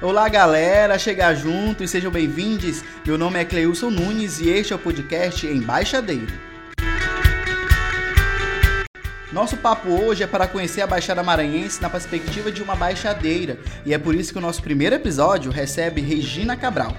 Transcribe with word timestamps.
Olá, 0.00 0.28
galera, 0.28 0.96
chegar 0.96 1.34
junto 1.34 1.82
e 1.82 1.88
sejam 1.88 2.08
bem-vindos. 2.08 2.84
Meu 3.04 3.18
nome 3.18 3.40
é 3.40 3.44
Cleilson 3.44 3.90
Nunes 3.90 4.38
e 4.38 4.48
este 4.48 4.72
é 4.72 4.76
o 4.76 4.78
podcast 4.78 5.44
Embaixadeiro. 5.44 6.32
Nosso 9.32 9.56
papo 9.56 9.88
hoje 9.88 10.22
é 10.22 10.26
para 10.28 10.46
conhecer 10.46 10.82
a 10.82 10.86
Baixada 10.86 11.20
Maranhense 11.24 11.82
na 11.82 11.90
perspectiva 11.90 12.52
de 12.52 12.62
uma 12.62 12.76
baixadeira, 12.76 13.58
e 13.84 13.92
é 13.92 13.98
por 13.98 14.14
isso 14.14 14.32
que 14.32 14.38
o 14.38 14.40
nosso 14.40 14.62
primeiro 14.62 14.94
episódio 14.94 15.50
recebe 15.50 16.00
Regina 16.00 16.56
Cabral, 16.56 16.96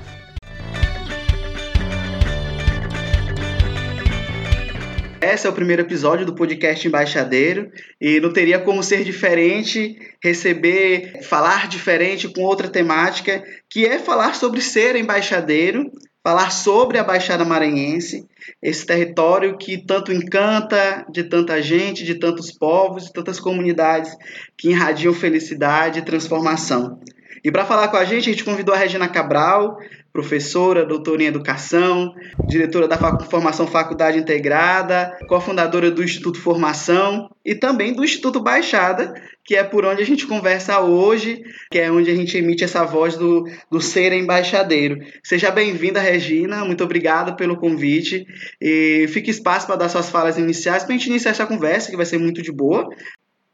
Esse 5.22 5.48
é 5.48 5.50
o 5.50 5.54
primeiro 5.54 5.82
episódio 5.82 6.26
do 6.26 6.34
podcast 6.34 6.88
Embaixadeiro 6.88 7.70
e 8.00 8.22
não 8.22 8.32
teria 8.32 8.58
como 8.58 8.82
ser 8.82 9.04
diferente, 9.04 10.00
receber, 10.24 11.22
falar 11.24 11.68
diferente 11.68 12.30
com 12.30 12.42
outra 12.42 12.70
temática, 12.70 13.44
que 13.70 13.86
é 13.86 14.00
falar 14.00 14.34
sobre 14.34 14.62
ser 14.62 14.96
embaixadeiro, 14.96 15.92
falar 16.24 16.52
sobre 16.52 16.98
a 16.98 17.04
Baixada 17.04 17.44
Maranhense, 17.44 18.26
esse 18.62 18.86
território 18.86 19.58
que 19.58 19.78
tanto 19.78 20.14
encanta 20.14 21.06
de 21.12 21.26
tanta 21.26 21.62
gente, 21.62 22.06
de 22.06 22.16
tantos 22.16 22.50
povos, 22.50 23.06
de 23.06 23.14
tantas 23.14 23.42
comunidades 23.42 24.16
que 24.58 24.70
irradiam 24.70 25.14
felicidade 25.14 26.00
e 26.00 26.06
transformação. 26.06 26.98
E 27.44 27.52
para 27.52 27.66
falar 27.66 27.90
com 27.90 27.98
a 27.98 28.06
gente, 28.06 28.30
a 28.30 28.34
gente 28.34 28.44
convidou 28.44 28.74
a 28.74 28.78
Regina 28.78 29.08
Cabral, 29.08 29.80
professora, 30.12 30.86
doutora 30.86 31.24
em 31.24 31.28
educação, 31.28 32.14
diretora 32.48 32.88
da 32.88 32.98
Formação 33.30 33.68
Faculdade 33.68 34.18
Integrada, 34.18 35.18
cofundadora 35.28 35.92
do 35.92 36.04
Instituto 36.04 36.42
Formação 36.42 37.30
e 37.46 37.56
também 37.56 37.94
do 37.94 38.04
Instituto 38.04 38.40
Baixada, 38.40 39.14
que 39.44 39.56
é 39.56 39.64
por 39.64 39.86
onde 39.86 40.02
a 40.02 40.06
gente 40.06 40.28
conversa 40.28 40.80
hoje, 40.80 41.42
que 41.72 41.80
é 41.80 41.92
onde 41.92 42.12
a 42.12 42.16
gente 42.16 42.38
emite 42.38 42.64
essa 42.64 42.84
voz 42.84 43.16
do, 43.18 43.46
do 43.70 43.82
ser 43.82 44.14
embaixadeiro. 44.14 44.98
Seja 45.24 45.52
bem-vinda, 45.52 46.00
Regina, 46.00 46.66
muito 46.66 46.84
obrigado 46.84 47.36
pelo 47.36 47.58
convite 47.58 48.26
e 48.62 49.08
fique 49.10 49.32
espaço 49.32 49.68
para 49.68 49.76
dar 49.76 49.90
suas 49.90 50.10
falas 50.10 50.38
iniciais 50.38 50.84
para 50.84 50.94
a 50.94 50.98
gente 50.98 51.10
iniciar 51.10 51.32
essa 51.32 51.48
conversa, 51.48 51.90
que 51.90 51.98
vai 51.98 52.06
ser 52.06 52.18
muito 52.18 52.42
de 52.42 52.52
boa. 52.52 52.90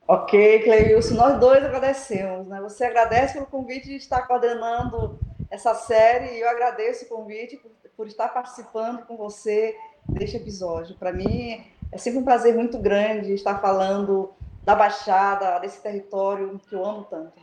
Ok, 0.08 0.59
Cleilson, 0.59 1.16
nós 1.16 1.40
dois 1.40 1.64
agradecemos. 1.64 2.47
Né? 2.47 2.62
Você 2.62 2.86
agradece 2.86 3.34
pelo 3.34 3.47
convite 3.47 3.88
de 3.88 3.95
estar 3.95 4.22
coordenando 4.28 5.19
essa 5.50 5.74
série 5.74 6.36
e 6.36 6.42
eu 6.42 6.50
agradeço 6.50 7.06
o 7.06 7.08
convite 7.08 7.58
por, 7.58 7.72
por 7.96 8.08
estar 8.08 8.30
participando 8.30 9.06
com 9.06 9.16
você 9.16 9.76
deste 10.08 10.38
episódio. 10.38 10.96
Para 10.96 11.14
mim 11.14 11.64
é 11.92 11.98
sempre 11.98 12.20
um 12.20 12.24
prazer 12.24 12.56
muito 12.56 12.78
grande 12.78 13.34
estar 13.34 13.60
falando 13.60 14.32
da 14.64 14.76
Baixada, 14.76 15.60
desse 15.60 15.82
território 15.82 16.60
que 16.68 16.76
eu 16.76 16.84
amo 16.84 17.08
tanto. 17.10 17.34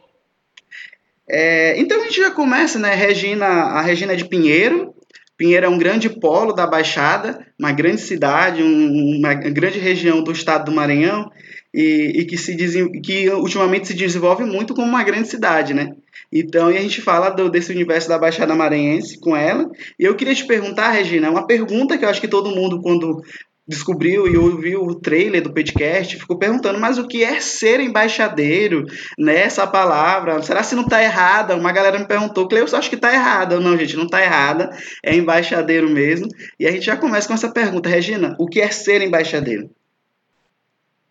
É, 1.28 1.78
então 1.78 2.00
a 2.00 2.04
gente 2.04 2.20
já 2.20 2.30
começa, 2.30 2.78
né? 2.78 2.94
Regina, 2.94 3.46
a 3.46 3.80
Regina 3.80 4.12
é 4.12 4.16
de 4.16 4.24
Pinheiro. 4.24 4.94
Pinheiro 5.36 5.66
é 5.66 5.68
um 5.68 5.78
grande 5.78 6.10
polo 6.10 6.52
da 6.52 6.66
Baixada, 6.66 7.46
uma 7.58 7.72
grande 7.72 8.00
cidade, 8.00 8.62
um, 8.62 9.18
uma 9.18 9.34
grande 9.34 9.78
região 9.78 10.22
do 10.22 10.32
estado 10.32 10.66
do 10.66 10.72
Maranhão 10.72 11.30
e, 11.74 12.20
e 12.20 12.24
que, 12.24 12.36
se 12.36 12.56
que 13.00 13.30
ultimamente 13.30 13.88
se 13.88 13.94
desenvolve 13.94 14.44
muito 14.44 14.74
como 14.74 14.86
uma 14.86 15.02
grande 15.02 15.28
cidade, 15.28 15.72
né? 15.72 15.94
Então, 16.30 16.68
a 16.68 16.72
gente 16.72 17.02
fala 17.02 17.28
do, 17.28 17.50
desse 17.50 17.72
universo 17.72 18.08
da 18.08 18.18
Baixada 18.18 18.54
Maranhense 18.54 19.18
com 19.20 19.36
ela. 19.36 19.70
E 19.98 20.04
eu 20.04 20.14
queria 20.14 20.34
te 20.34 20.46
perguntar, 20.46 20.90
Regina, 20.90 21.30
uma 21.30 21.46
pergunta 21.46 21.98
que 21.98 22.04
eu 22.04 22.08
acho 22.08 22.20
que 22.20 22.28
todo 22.28 22.54
mundo, 22.54 22.80
quando 22.80 23.22
descobriu 23.66 24.26
e 24.26 24.36
ouviu 24.36 24.82
o 24.82 24.94
trailer 24.94 25.42
do 25.42 25.52
podcast, 25.52 26.16
ficou 26.16 26.36
perguntando, 26.36 26.80
mas 26.80 26.98
o 26.98 27.06
que 27.06 27.22
é 27.22 27.38
ser 27.40 27.80
embaixadeiro, 27.80 28.84
né? 29.18 29.42
Essa 29.42 29.66
palavra, 29.66 30.42
será 30.42 30.62
se 30.62 30.74
não 30.74 30.82
está 30.82 31.02
errada? 31.02 31.54
Uma 31.54 31.70
galera 31.70 31.98
me 31.98 32.06
perguntou, 32.06 32.48
Cleus, 32.48 32.74
acho 32.74 32.88
que 32.88 32.96
está 32.96 33.12
errada. 33.12 33.60
Não, 33.60 33.76
gente, 33.76 33.96
não 33.96 34.04
está 34.04 34.22
errada, 34.22 34.70
é 35.04 35.14
embaixadeiro 35.14 35.88
mesmo. 35.88 36.28
E 36.58 36.66
a 36.66 36.70
gente 36.70 36.86
já 36.86 36.96
começa 36.96 37.28
com 37.28 37.34
essa 37.34 37.52
pergunta, 37.52 37.88
Regina, 37.88 38.34
o 38.38 38.46
que 38.46 38.60
é 38.60 38.70
ser 38.70 39.00
embaixadeiro? 39.02 39.70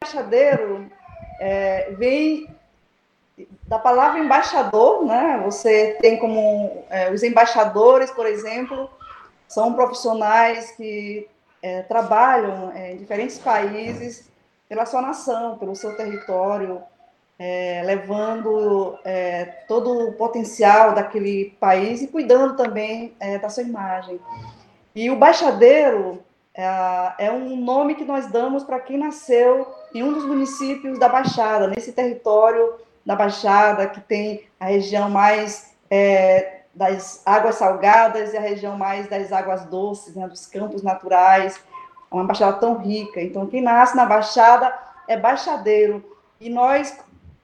Embaixadeiro 0.03 0.89
é, 1.39 1.91
vem 1.91 2.49
da 3.67 3.77
palavra 3.77 4.19
embaixador, 4.19 5.05
né? 5.05 5.39
Você 5.45 5.95
tem 6.01 6.17
como 6.17 6.83
é, 6.89 7.11
os 7.11 7.21
embaixadores, 7.21 8.09
por 8.09 8.25
exemplo, 8.25 8.89
são 9.47 9.75
profissionais 9.75 10.71
que 10.71 11.29
é, 11.61 11.83
trabalham 11.83 12.71
é, 12.71 12.93
em 12.93 12.97
diferentes 12.97 13.37
países 13.37 14.27
pela 14.67 14.87
sua 14.87 15.03
nação, 15.03 15.59
pelo 15.59 15.75
seu 15.75 15.95
território, 15.95 16.81
é, 17.37 17.83
levando 17.85 18.97
é, 19.05 19.45
todo 19.67 20.07
o 20.07 20.13
potencial 20.13 20.95
daquele 20.95 21.55
país 21.59 22.01
e 22.01 22.07
cuidando 22.07 22.55
também 22.55 23.13
da 23.39 23.49
sua 23.49 23.61
imagem. 23.61 24.19
E 24.95 25.11
o 25.11 25.15
baixadeiro 25.15 26.23
é 26.55 27.31
um 27.31 27.55
nome 27.55 27.93
que 27.93 28.03
nós 28.03 28.25
damos 28.25 28.63
para 28.63 28.79
quem 28.79 28.97
nasceu 28.97 29.80
em 29.93 30.03
um 30.03 30.13
dos 30.13 30.25
municípios 30.25 30.97
da 30.97 31.09
Baixada, 31.09 31.67
nesse 31.67 31.91
território 31.91 32.75
da 33.05 33.15
Baixada, 33.15 33.87
que 33.87 33.99
tem 33.99 34.43
a 34.59 34.65
região 34.65 35.09
mais 35.09 35.73
é, 35.89 36.61
das 36.73 37.21
águas 37.25 37.55
salgadas 37.55 38.33
e 38.33 38.37
a 38.37 38.41
região 38.41 38.77
mais 38.77 39.07
das 39.07 39.31
águas 39.31 39.65
doces, 39.65 40.15
né, 40.15 40.27
dos 40.27 40.45
campos 40.45 40.81
naturais, 40.81 41.61
é 42.11 42.15
uma 42.15 42.23
Baixada 42.23 42.57
tão 42.57 42.77
rica. 42.77 43.21
Então, 43.21 43.47
quem 43.47 43.61
nasce 43.61 43.95
na 43.95 44.05
Baixada 44.05 44.73
é 45.07 45.17
baixadeiro. 45.17 46.03
E 46.39 46.49
nós 46.49 46.97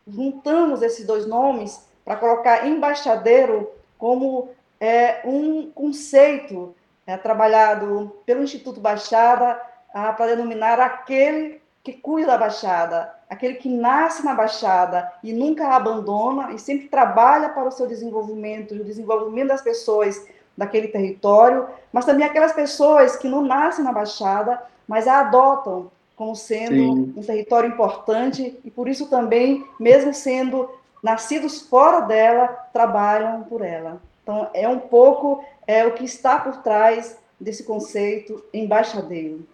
juntamos 0.08 0.82
esses 0.82 1.06
dois 1.06 1.28
nomes 1.28 1.86
para 2.06 2.16
colocar 2.16 2.66
embaixadeiro 2.66 3.70
como 3.98 4.50
é, 4.80 5.22
um 5.26 5.70
conceito 5.72 6.76
é, 7.06 7.18
trabalhado 7.18 8.16
pelo 8.26 8.44
Instituto 8.44 8.80
Baixada 8.80 9.60
para 9.92 10.28
denominar 10.28 10.80
aquele 10.80 11.62
que 11.88 11.94
cuida 11.94 12.34
da 12.34 12.38
Baixada, 12.38 13.14
aquele 13.30 13.54
que 13.54 13.70
nasce 13.70 14.26
na 14.26 14.34
Baixada 14.34 15.10
e 15.24 15.32
nunca 15.32 15.68
a 15.68 15.78
abandona 15.78 16.52
e 16.52 16.60
sempre 16.60 16.90
trabalha 16.90 17.48
para 17.48 17.70
o 17.70 17.72
seu 17.72 17.88
desenvolvimento, 17.88 18.74
o 18.74 18.84
desenvolvimento 18.84 19.48
das 19.48 19.62
pessoas 19.62 20.28
daquele 20.58 20.90
território, 20.90 21.66
mas 21.94 22.04
também 22.04 22.26
aquelas 22.26 22.52
pessoas 22.52 23.16
que 23.16 23.30
não 23.30 23.42
nascem 23.42 23.86
na 23.86 23.94
Baixada, 23.94 24.62
mas 24.86 25.08
a 25.08 25.22
adotam 25.22 25.90
como 26.18 26.36
sendo 26.36 26.74
Sim. 26.74 27.14
um 27.16 27.24
território 27.24 27.70
importante 27.70 28.60
e 28.66 28.70
por 28.70 28.90
isso 28.90 29.08
também, 29.08 29.66
mesmo 29.80 30.14
sendo 30.14 30.70
nascidos 31.02 31.62
fora 31.62 32.02
dela, 32.02 32.48
trabalham 32.74 33.44
por 33.44 33.62
ela. 33.62 34.02
Então, 34.24 34.50
é 34.54 34.68
um 34.68 34.80
pouco 34.80 35.42
é, 35.66 35.86
o 35.86 35.94
que 35.94 36.04
está 36.04 36.38
por 36.38 36.58
trás 36.58 37.18
desse 37.40 37.64
conceito 37.64 38.44
embaixadeiro. 38.54 39.48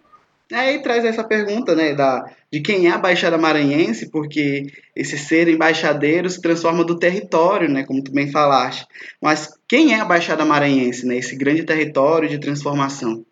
Aí 0.52 0.82
traz 0.82 1.04
essa 1.04 1.24
pergunta, 1.24 1.74
né, 1.74 1.94
da, 1.94 2.30
de 2.52 2.60
quem 2.60 2.86
é 2.86 2.90
a 2.90 2.98
Baixada 2.98 3.38
Maranhense, 3.38 4.10
porque 4.10 4.66
esse 4.94 5.16
ser 5.16 5.48
embaixadeiro 5.48 6.28
se 6.28 6.40
transforma 6.40 6.84
do 6.84 6.98
território, 6.98 7.68
né, 7.68 7.84
como 7.84 8.04
tu 8.04 8.12
bem 8.12 8.30
falaste. 8.30 8.86
Mas 9.20 9.58
quem 9.66 9.94
é 9.94 10.00
a 10.00 10.04
Baixada 10.04 10.44
Maranhense, 10.44 11.06
né, 11.06 11.16
esse 11.16 11.34
grande 11.34 11.64
território 11.64 12.28
de 12.28 12.38
transformação? 12.38 13.24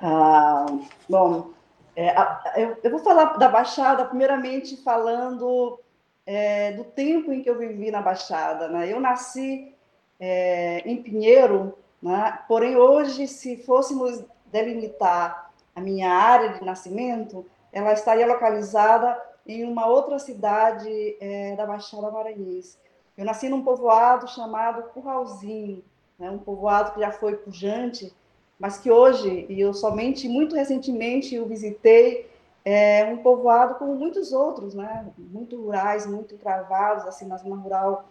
Ah, 0.00 0.66
bom, 1.08 1.50
é, 1.96 2.14
eu, 2.56 2.76
eu, 2.82 2.90
vou 2.90 3.00
falar 3.00 3.38
da 3.38 3.48
Baixada, 3.48 4.04
primeiramente 4.04 4.76
falando 4.76 5.80
é, 6.26 6.72
do 6.72 6.84
tempo 6.84 7.32
em 7.32 7.42
que 7.42 7.48
eu 7.48 7.58
vivi 7.58 7.90
na 7.90 8.02
Baixada. 8.02 8.68
Né? 8.68 8.92
Eu 8.92 9.00
nasci 9.00 9.72
é, 10.20 10.82
em 10.84 11.02
Pinheiro, 11.02 11.78
né? 12.02 12.38
porém 12.46 12.76
hoje, 12.76 13.26
se 13.26 13.56
fôssemos 13.56 14.22
delimitar 14.52 15.43
a 15.74 15.80
minha 15.80 16.10
área 16.10 16.54
de 16.54 16.64
nascimento, 16.64 17.44
ela 17.72 17.92
estaria 17.92 18.26
localizada 18.26 19.20
em 19.46 19.64
uma 19.64 19.86
outra 19.86 20.18
cidade 20.18 21.16
é, 21.20 21.54
da 21.56 21.66
Baixada 21.66 22.10
Maranhense. 22.10 22.78
Eu 23.16 23.24
nasci 23.24 23.48
num 23.48 23.62
povoado 23.62 24.28
chamado 24.28 24.90
Curralzinho, 24.90 25.84
né, 26.18 26.30
um 26.30 26.38
povoado 26.38 26.92
que 26.92 27.00
já 27.00 27.10
foi 27.10 27.36
pujante, 27.36 28.12
mas 28.58 28.78
que 28.78 28.90
hoje, 28.90 29.46
e 29.48 29.60
eu 29.60 29.74
somente 29.74 30.28
muito 30.28 30.56
recentemente 30.56 31.38
o 31.38 31.46
visitei, 31.46 32.30
é 32.64 33.04
um 33.04 33.18
povoado 33.18 33.74
como 33.74 33.94
muitos 33.94 34.32
outros, 34.32 34.74
né, 34.74 35.06
muito 35.18 35.60
rurais, 35.60 36.06
muito 36.06 36.34
encravados, 36.34 37.04
assim, 37.04 37.26
na 37.26 37.36
zona 37.36 37.56
rural 37.56 38.08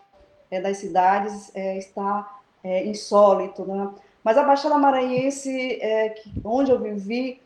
é, 0.52 0.62
das 0.62 0.78
cidades, 0.78 1.52
é, 1.56 1.78
está 1.78 2.40
é, 2.64 2.86
insólito. 2.86 3.66
Né? 3.66 3.92
Mas 4.24 4.38
a 4.38 4.44
Baixada 4.44 4.78
Maranhense, 4.78 5.80
é, 5.82 6.10
que, 6.10 6.32
onde 6.44 6.72
eu 6.72 6.80
vivi, 6.80 7.42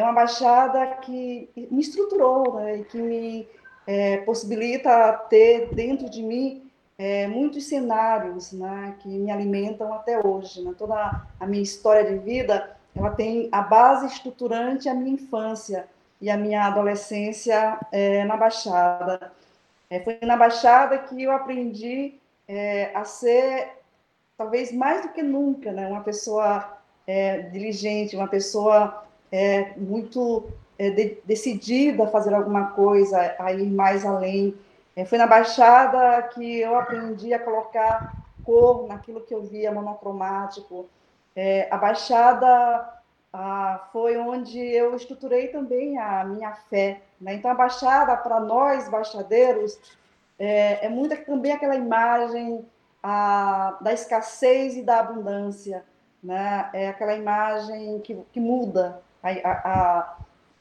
é 0.00 0.04
uma 0.04 0.12
baixada 0.12 0.86
que 1.02 1.48
me 1.70 1.80
estruturou 1.80 2.54
né, 2.56 2.78
e 2.78 2.84
que 2.84 2.98
me 2.98 3.48
é, 3.86 4.18
possibilita 4.18 5.12
ter 5.28 5.74
dentro 5.74 6.08
de 6.08 6.22
mim 6.22 6.70
é, 6.98 7.26
muitos 7.26 7.64
cenários 7.64 8.52
né, 8.52 8.94
que 9.00 9.08
me 9.08 9.30
alimentam 9.30 9.92
até 9.92 10.18
hoje. 10.18 10.62
Né? 10.62 10.74
Toda 10.76 11.22
a 11.38 11.46
minha 11.46 11.62
história 11.62 12.04
de 12.04 12.18
vida 12.18 12.76
ela 12.96 13.10
tem 13.10 13.48
a 13.52 13.62
base 13.62 14.06
estruturante 14.06 14.88
a 14.88 14.94
minha 14.94 15.14
infância 15.14 15.86
e 16.20 16.28
a 16.28 16.36
minha 16.36 16.66
adolescência 16.66 17.78
é, 17.92 18.24
na 18.24 18.36
Baixada. 18.36 19.32
É, 19.88 20.00
foi 20.00 20.18
na 20.22 20.36
Baixada 20.36 20.98
que 20.98 21.22
eu 21.22 21.32
aprendi 21.32 22.14
é, 22.48 22.90
a 22.94 23.04
ser, 23.04 23.68
talvez 24.36 24.72
mais 24.72 25.02
do 25.02 25.12
que 25.12 25.22
nunca, 25.22 25.72
né, 25.72 25.86
uma 25.86 26.02
pessoa 26.02 26.78
é, 27.06 27.42
diligente, 27.42 28.16
uma 28.16 28.28
pessoa 28.28 29.04
é, 29.30 29.72
muito 29.76 30.48
é, 30.78 30.90
de, 30.90 31.18
decidida 31.24 32.04
a 32.04 32.08
fazer 32.08 32.34
alguma 32.34 32.68
coisa, 32.68 33.34
a 33.38 33.52
ir 33.52 33.70
mais 33.70 34.04
além. 34.04 34.54
É, 34.96 35.04
foi 35.04 35.18
na 35.18 35.26
Baixada 35.26 36.22
que 36.34 36.60
eu 36.60 36.76
aprendi 36.76 37.32
a 37.32 37.38
colocar 37.38 38.14
cor 38.44 38.86
naquilo 38.88 39.20
que 39.20 39.34
eu 39.34 39.42
via 39.42 39.72
monocromático. 39.72 40.88
É, 41.36 41.68
a 41.70 41.76
Baixada 41.76 43.00
foi 43.92 44.16
onde 44.16 44.58
eu 44.58 44.96
estruturei 44.96 45.48
também 45.48 45.96
a 45.98 46.24
minha 46.24 46.52
fé. 46.52 47.00
Né? 47.20 47.34
Então, 47.34 47.50
a 47.50 47.54
Baixada, 47.54 48.16
para 48.16 48.40
nós, 48.40 48.88
baixadeiros, 48.88 49.78
é, 50.38 50.86
é 50.86 50.88
muito 50.88 51.16
também 51.24 51.52
aquela 51.52 51.76
imagem 51.76 52.64
a, 53.02 53.78
da 53.80 53.92
escassez 53.92 54.76
e 54.76 54.82
da 54.82 55.00
abundância. 55.00 55.84
Né? 56.22 56.68
É 56.72 56.88
aquela 56.88 57.14
imagem 57.14 58.00
que, 58.00 58.16
que 58.32 58.40
muda. 58.40 59.00
A, 59.22 59.30
a, 59.30 60.16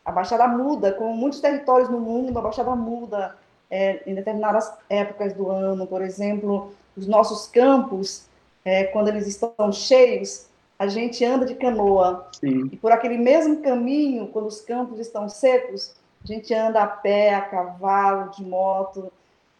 a 0.05 0.11
Baixada 0.11 0.47
muda, 0.47 0.93
como 0.93 1.13
muitos 1.13 1.39
territórios 1.39 1.89
no 1.89 1.99
mundo, 1.99 2.37
a 2.37 2.41
Baixada 2.41 2.75
muda 2.75 3.35
é, 3.69 4.01
em 4.05 4.15
determinadas 4.15 4.71
épocas 4.89 5.33
do 5.33 5.49
ano. 5.49 5.85
Por 5.85 6.01
exemplo, 6.01 6.73
os 6.97 7.07
nossos 7.07 7.47
campos, 7.47 8.27
é, 8.65 8.85
quando 8.85 9.09
eles 9.09 9.27
estão 9.27 9.71
cheios, 9.71 10.47
a 10.77 10.87
gente 10.87 11.23
anda 11.25 11.45
de 11.45 11.55
canoa. 11.55 12.27
Sim. 12.39 12.69
E 12.71 12.77
por 12.77 12.91
aquele 12.91 13.17
mesmo 13.17 13.61
caminho, 13.61 14.27
quando 14.27 14.47
os 14.47 14.61
campos 14.61 14.99
estão 14.99 15.27
secos, 15.27 15.93
a 16.23 16.27
gente 16.27 16.53
anda 16.53 16.81
a 16.81 16.87
pé, 16.87 17.33
a 17.33 17.41
cavalo, 17.41 18.31
de 18.31 18.43
moto. 18.43 19.11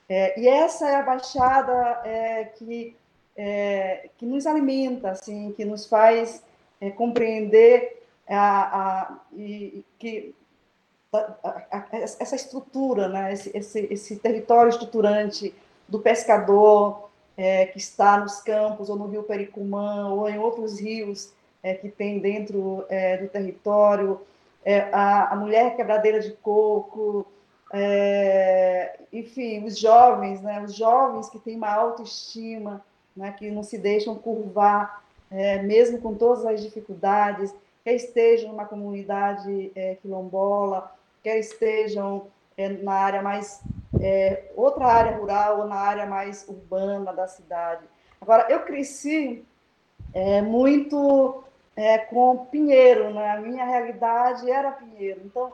É, 0.08 0.40
e 0.40 0.48
essa 0.48 0.90
é 0.90 0.96
a 0.96 1.04
baixada 1.04 2.02
é, 2.04 2.46
que, 2.46 2.96
é, 3.38 4.10
que 4.18 4.26
nos 4.26 4.48
alimenta, 4.48 5.12
assim, 5.12 5.54
que 5.56 5.64
nos 5.64 5.86
faz 5.86 6.42
é, 6.82 6.90
compreender 6.90 7.99
a, 8.36 8.62
a, 8.62 9.20
e, 9.34 9.84
que 9.98 10.36
a, 11.12 11.88
essa 11.92 12.36
estrutura, 12.36 13.08
né? 13.08 13.34
esse, 13.34 13.56
esse, 13.58 13.88
esse 13.92 14.16
território 14.18 14.70
estruturante 14.70 15.54
do 15.88 16.00
pescador, 16.00 17.10
é, 17.36 17.66
que 17.66 17.78
está 17.78 18.18
nos 18.18 18.42
campos, 18.42 18.90
ou 18.90 18.98
no 18.98 19.08
rio 19.08 19.24
Pericumã, 19.24 20.10
ou 20.10 20.30
em 20.30 20.38
outros 20.38 20.80
rios 20.80 21.34
é, 21.64 21.74
que 21.74 21.90
tem 21.90 22.20
dentro 22.20 22.86
é, 22.90 23.18
do 23.18 23.28
território, 23.28 24.22
é, 24.64 24.90
a, 24.92 25.36
mulher 25.36 25.76
quebradeira 25.76 26.20
de 26.20 26.32
coco, 26.34 27.26
é, 27.72 29.00
enfim, 29.12 29.64
os 29.64 29.78
jovens, 29.78 30.42
né, 30.42 30.62
os 30.62 30.76
jovens 30.76 31.30
que 31.30 31.40
têm 31.40 31.56
uma 31.56 31.72
autoestima, 31.72 32.84
né, 33.16 33.32
que 33.38 33.50
não 33.52 33.64
se 33.64 33.78
deixam 33.78 34.16
curvar, 34.16 35.04
é, 35.32 35.62
mesmo 35.62 36.00
com 36.00 36.14
todas 36.16 36.46
as 36.46 36.62
dificuldades, 36.62 37.54
quer 37.84 37.94
estejam 37.94 38.52
numa 38.52 38.66
comunidade 38.66 39.72
quilombola, 40.02 40.94
quer 41.24 41.40
estejam 41.40 42.28
na 42.82 42.94
área 42.94 43.22
mais 43.22 43.62
é, 44.02 44.52
outra 44.56 44.86
área 44.86 45.18
rural 45.18 45.60
ou 45.60 45.68
na 45.68 45.76
área 45.76 46.06
mais 46.06 46.48
urbana 46.48 47.14
da 47.14 47.28
cidade. 47.28 47.84
Agora, 48.20 48.48
eu 48.50 48.62
cresci 48.62 49.46
é, 50.14 50.42
muito 50.42 51.44
é, 51.76 51.98
com 51.98 52.46
Pinheiro, 52.46 53.14
né? 53.14 53.32
a 53.32 53.40
minha 53.40 53.66
realidade 53.66 54.50
era 54.50 54.72
Pinheiro. 54.72 55.22
Então, 55.24 55.54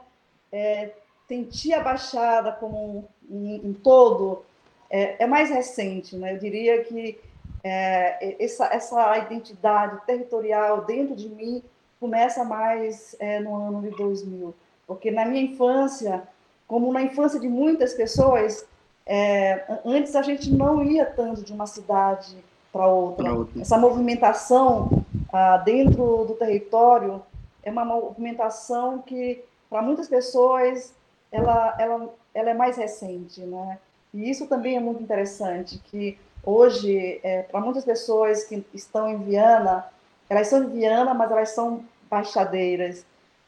é, 0.52 0.92
sentir 1.28 1.74
a 1.74 1.82
Baixada 1.82 2.52
como 2.54 3.08
um, 3.30 3.62
um, 3.64 3.74
todo 3.74 4.44
é, 4.90 5.24
é, 5.24 5.28
mais 5.28 5.50
recente. 5.50 6.16
Né? 6.16 6.34
Eu 6.34 6.40
diria 6.40 6.84
que 6.84 7.20
é, 7.64 8.44
essa, 8.44 8.66
essa 8.68 9.18
identidade 9.18 10.04
territorial 10.06 10.86
dentro 10.86 11.16
de 11.16 11.30
mim 11.30 11.64
começa 12.00 12.44
mais 12.44 13.16
é, 13.20 13.40
no 13.40 13.56
ano 13.56 13.82
de 13.82 13.90
2000. 13.96 14.54
Porque 14.88 15.12
na 15.12 15.26
minha 15.26 15.42
infância, 15.42 16.24
como 16.68 16.92
na 16.92 17.02
infância 17.02 17.40
de 17.40 17.48
muitas 17.48 17.94
pessoas, 17.94 18.66
é, 19.06 19.66
antes 19.86 20.16
a 20.16 20.22
gente 20.22 20.52
não 20.52 20.84
ia 20.84 21.06
tanto 21.06 21.44
de 21.44 21.54
uma 21.54 21.68
cidade 21.68 22.38
para 22.72 22.88
outra. 22.88 23.34
outra. 23.34 23.62
Essa 23.62 23.78
movimentação 23.78 25.06
ah, 25.32 25.58
dentro 25.58 26.26
do 26.26 26.34
território 26.34 27.22
é 27.64 27.72
uma 27.72 27.86
movimentação 27.86 29.00
que, 29.00 29.44
para 29.70 29.82
muitas 29.82 30.08
pessoas, 30.08 30.94
ela, 31.32 31.76
ela, 31.80 32.10
ela 32.34 32.50
é 32.50 32.54
mais 32.54 32.78
recente, 32.78 33.42
né? 33.42 33.80
E 34.14 34.30
isso 34.30 34.48
também 34.48 34.78
é 34.78 34.80
muito 34.80 35.02
interessante, 35.02 35.80
que 35.86 36.18
hoje, 36.44 37.20
é, 37.24 37.42
para 37.44 37.60
muitas 37.60 37.84
pessoas 37.84 38.44
que 38.44 38.64
estão 38.74 39.10
em 39.10 39.18
Viana, 39.18 39.86
elas 40.30 40.48
são 40.48 40.66
de 40.66 40.72
Viana, 40.72 41.14
mas 41.14 41.32
elas 41.32 41.50
são 41.50 41.84
baixadeiras 42.10 43.06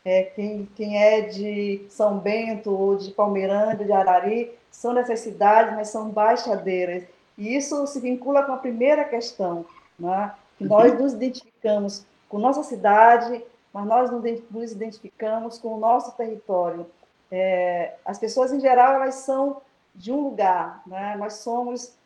é, 0.08 0.24
quem, 0.24 0.66
quem 0.74 0.98
é 0.98 1.20
de 1.20 1.86
São 1.90 2.18
Bento 2.18 2.72
ou 2.72 2.96
de 2.96 3.12
Palmeirândia, 3.12 3.86
de 3.86 3.92
Arari, 3.92 4.58
são 4.72 4.94
dessas 4.94 5.20
cidades, 5.20 5.76
mas 5.76 5.90
são 5.90 6.10
baixadeiras. 6.10 7.04
E 7.38 7.54
isso 7.58 7.86
se 7.88 8.00
vincula 8.00 8.44
com 8.44 8.54
a 8.54 8.58
primeira 8.58 9.04
questão, 9.04 9.66
né? 10.00 10.34
que 10.58 10.64
uhum. 10.64 10.70
nós 10.70 10.98
nos 10.98 11.12
identificamos 11.12 12.06
com 12.30 12.40
nossa 12.40 12.64
cidade, 12.64 13.44
mas 13.74 13.86
nós 13.86 14.10
nos 14.50 14.72
identificamos 14.72 15.58
com 15.58 15.74
o 15.74 15.78
nosso 15.78 16.16
território. 16.16 16.88
É, 17.30 17.96
as 18.06 18.18
pessoas, 18.18 18.54
em 18.54 18.62
geral, 18.62 18.94
elas 18.94 19.16
são 19.16 19.62
de 19.94 20.10
um 20.10 20.22
lugar, 20.22 20.84
né? 20.88 21.18
nós 21.20 21.34
somos 21.34 21.98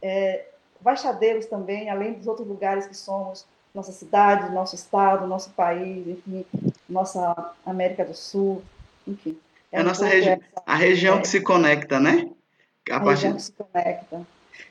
é, 0.00 0.46
baixadeiros 0.80 1.44
também, 1.44 1.90
além 1.90 2.14
dos 2.14 2.26
outros 2.26 2.48
lugares 2.48 2.86
que 2.86 2.96
somos, 2.96 3.46
nossa 3.74 3.92
cidade, 3.92 4.52
nosso 4.52 4.74
estado, 4.74 5.26
nosso 5.26 5.50
país, 5.50 6.06
enfim, 6.06 6.44
nossa 6.88 7.52
América 7.64 8.04
do 8.04 8.14
Sul, 8.14 8.62
enfim. 9.06 9.36
É, 9.72 9.78
é 9.78 9.80
a 9.80 9.84
nossa 9.84 10.06
região, 10.06 10.40
a 10.66 10.74
região 10.74 11.18
é. 11.18 11.20
que 11.20 11.28
se 11.28 11.40
conecta, 11.40 12.00
né? 12.00 12.28
A, 12.90 12.96
a 12.96 12.98
região 12.98 13.34
que 13.34 13.42
se 13.42 13.52
conecta. 13.52 14.26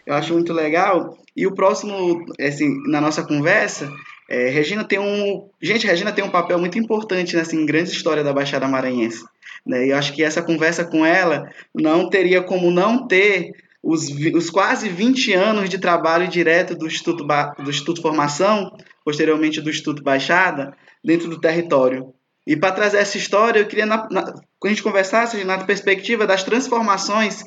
Eu 0.06 0.14
acho 0.14 0.34
muito 0.34 0.54
legal. 0.54 1.18
E 1.36 1.48
o 1.48 1.54
próximo, 1.54 2.26
assim, 2.40 2.82
na 2.88 3.00
nossa 3.00 3.24
conversa, 3.24 3.90
é, 4.30 4.50
Regina 4.50 4.84
tem 4.84 5.00
um. 5.00 5.50
Gente, 5.62 5.88
Regina 5.88 6.12
tem 6.12 6.24
um 6.24 6.30
papel 6.30 6.60
muito 6.60 6.78
importante 6.78 7.36
nessa 7.36 7.52
assim, 7.52 7.66
grande 7.66 7.92
história 7.92 8.24
da 8.24 8.34
Baixada 8.34 8.68
Maranhense. 8.68 9.26
Né? 9.66 9.88
E 9.88 9.90
eu 9.90 9.98
acho 9.98 10.14
que 10.14 10.24
essa 10.24 10.42
conversa 10.42 10.86
com 10.86 11.06
ela 11.06 11.50
não 11.74 12.10
teria 12.10 12.42
como 12.42 12.72
não 12.72 13.08
ter 13.08 13.54
os, 13.82 14.10
os 14.34 14.50
quase 14.50 14.90
20 14.90 15.34
anos 15.34 15.70
de 15.70 15.78
trabalho 15.78 16.28
direto 16.28 16.76
do 16.76 16.86
Instituto, 16.86 17.26
do 17.26 17.70
Instituto 17.70 18.02
Formação, 18.02 18.76
posteriormente 19.04 19.62
do 19.62 19.70
Instituto 19.70 20.04
Baixada, 20.04 20.76
dentro 21.04 21.30
do 21.30 21.40
território. 21.40 22.14
E 22.46 22.56
para 22.56 22.74
trazer 22.74 22.98
essa 22.98 23.18
história, 23.18 23.60
eu 23.60 23.68
queria 23.68 23.86
que 23.88 24.68
a 24.68 24.70
gente 24.70 24.84
conversasse 24.84 25.44
na 25.44 25.64
perspectiva 25.64 26.26
das 26.28 26.44
transformações 26.44 27.44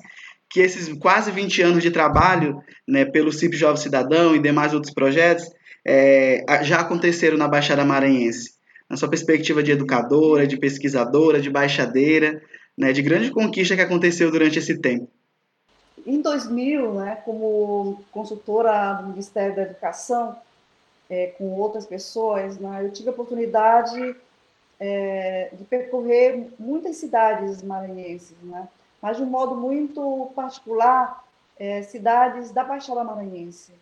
que 0.48 0.60
esses 0.60 0.92
quase 0.98 1.30
20 1.30 1.62
anos 1.62 1.82
de 1.82 1.90
trabalho 1.90 2.62
né, 2.86 3.04
pelo 3.04 3.32
CIP 3.32 3.56
Jovem 3.56 3.82
Cidadão 3.82 4.36
e 4.36 4.38
demais 4.38 4.74
outros 4.74 4.92
projetos 4.92 5.44
é, 5.84 6.44
já 6.62 6.80
aconteceram 6.80 7.36
na 7.36 7.48
Baixada 7.48 7.84
Maranhense. 7.84 8.52
Na 8.88 8.96
sua 8.96 9.08
perspectiva 9.08 9.62
de 9.62 9.72
educadora, 9.72 10.46
de 10.46 10.58
pesquisadora, 10.58 11.40
de 11.40 11.48
baixadeira, 11.48 12.42
né, 12.76 12.92
de 12.92 13.00
grande 13.00 13.30
conquista 13.30 13.74
que 13.74 13.80
aconteceu 13.80 14.30
durante 14.30 14.58
esse 14.58 14.78
tempo. 14.78 15.10
Em 16.06 16.20
2000, 16.20 16.94
né, 16.94 17.16
como 17.24 18.02
consultora 18.10 18.94
do 18.94 19.08
Ministério 19.08 19.54
da 19.54 19.62
Educação, 19.62 20.36
é, 21.08 21.28
com 21.38 21.52
outras 21.60 21.86
pessoas, 21.86 22.58
né, 22.58 22.84
eu 22.84 22.90
tive 22.90 23.08
a 23.08 23.12
oportunidade 23.12 24.16
é, 24.80 25.50
de 25.52 25.64
percorrer 25.64 26.50
muitas 26.58 26.96
cidades 26.96 27.62
maranhenses, 27.62 28.36
né, 28.42 28.68
mas 29.00 29.16
de 29.16 29.22
um 29.22 29.26
modo 29.26 29.54
muito 29.54 30.32
particular, 30.34 31.24
é, 31.58 31.82
cidades 31.82 32.50
da 32.50 32.64
Baixada 32.64 33.04
Maranhense. 33.04 33.72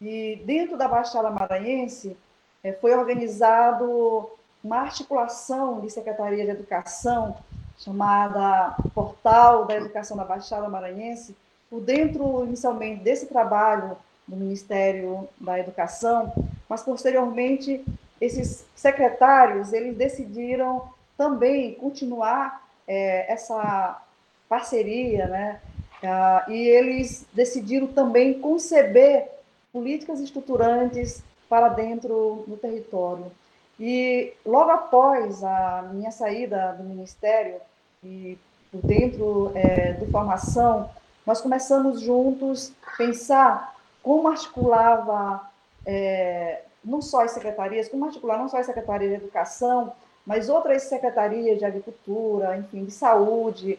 E 0.00 0.42
dentro 0.44 0.76
da 0.76 0.88
Baixada 0.88 1.30
Maranhense 1.30 2.16
é, 2.64 2.72
foi 2.72 2.92
organizado 2.92 4.30
uma 4.62 4.78
articulação 4.78 5.80
de 5.80 5.90
Secretaria 5.90 6.44
de 6.44 6.50
Educação 6.50 7.36
chamada 7.78 8.76
Portal 8.94 9.64
da 9.64 9.74
Educação 9.74 10.16
da 10.16 10.24
Baixada 10.24 10.68
Maranhense, 10.68 11.36
por 11.72 11.80
dentro, 11.80 12.44
inicialmente, 12.44 13.02
desse 13.02 13.24
trabalho 13.24 13.96
do 14.28 14.36
Ministério 14.36 15.26
da 15.40 15.58
Educação, 15.58 16.30
mas 16.68 16.82
posteriormente 16.82 17.82
esses 18.20 18.66
secretários 18.76 19.72
eles 19.72 19.96
decidiram 19.96 20.90
também 21.16 21.72
continuar 21.76 22.68
é, 22.86 23.32
essa 23.32 24.02
parceria, 24.50 25.26
né? 25.26 25.62
Ah, 26.04 26.44
e 26.46 26.68
eles 26.68 27.24
decidiram 27.32 27.86
também 27.86 28.38
conceber 28.38 29.30
políticas 29.72 30.20
estruturantes 30.20 31.22
para 31.48 31.70
dentro 31.70 32.44
do 32.46 32.58
território. 32.58 33.32
E 33.80 34.34
logo 34.44 34.70
após 34.70 35.42
a 35.42 35.88
minha 35.90 36.10
saída 36.10 36.74
do 36.74 36.84
Ministério 36.84 37.56
e 38.04 38.36
dentro 38.74 39.52
é, 39.54 39.94
do 39.94 40.10
formação 40.10 40.90
nós 41.26 41.40
começamos 41.40 42.00
juntos 42.00 42.72
pensar 42.96 43.74
como 44.02 44.28
articulava 44.28 45.40
é, 45.86 46.62
não 46.84 47.00
só 47.00 47.22
as 47.24 47.32
secretarias, 47.32 47.88
como 47.88 48.04
articular 48.04 48.38
não 48.38 48.48
só 48.48 48.58
a 48.58 48.64
Secretaria 48.64 49.08
de 49.08 49.14
Educação, 49.14 49.92
mas 50.26 50.48
outras 50.48 50.84
secretarias 50.84 51.58
de 51.58 51.64
Agricultura, 51.64 52.56
enfim, 52.56 52.84
de 52.84 52.92
Saúde, 52.92 53.78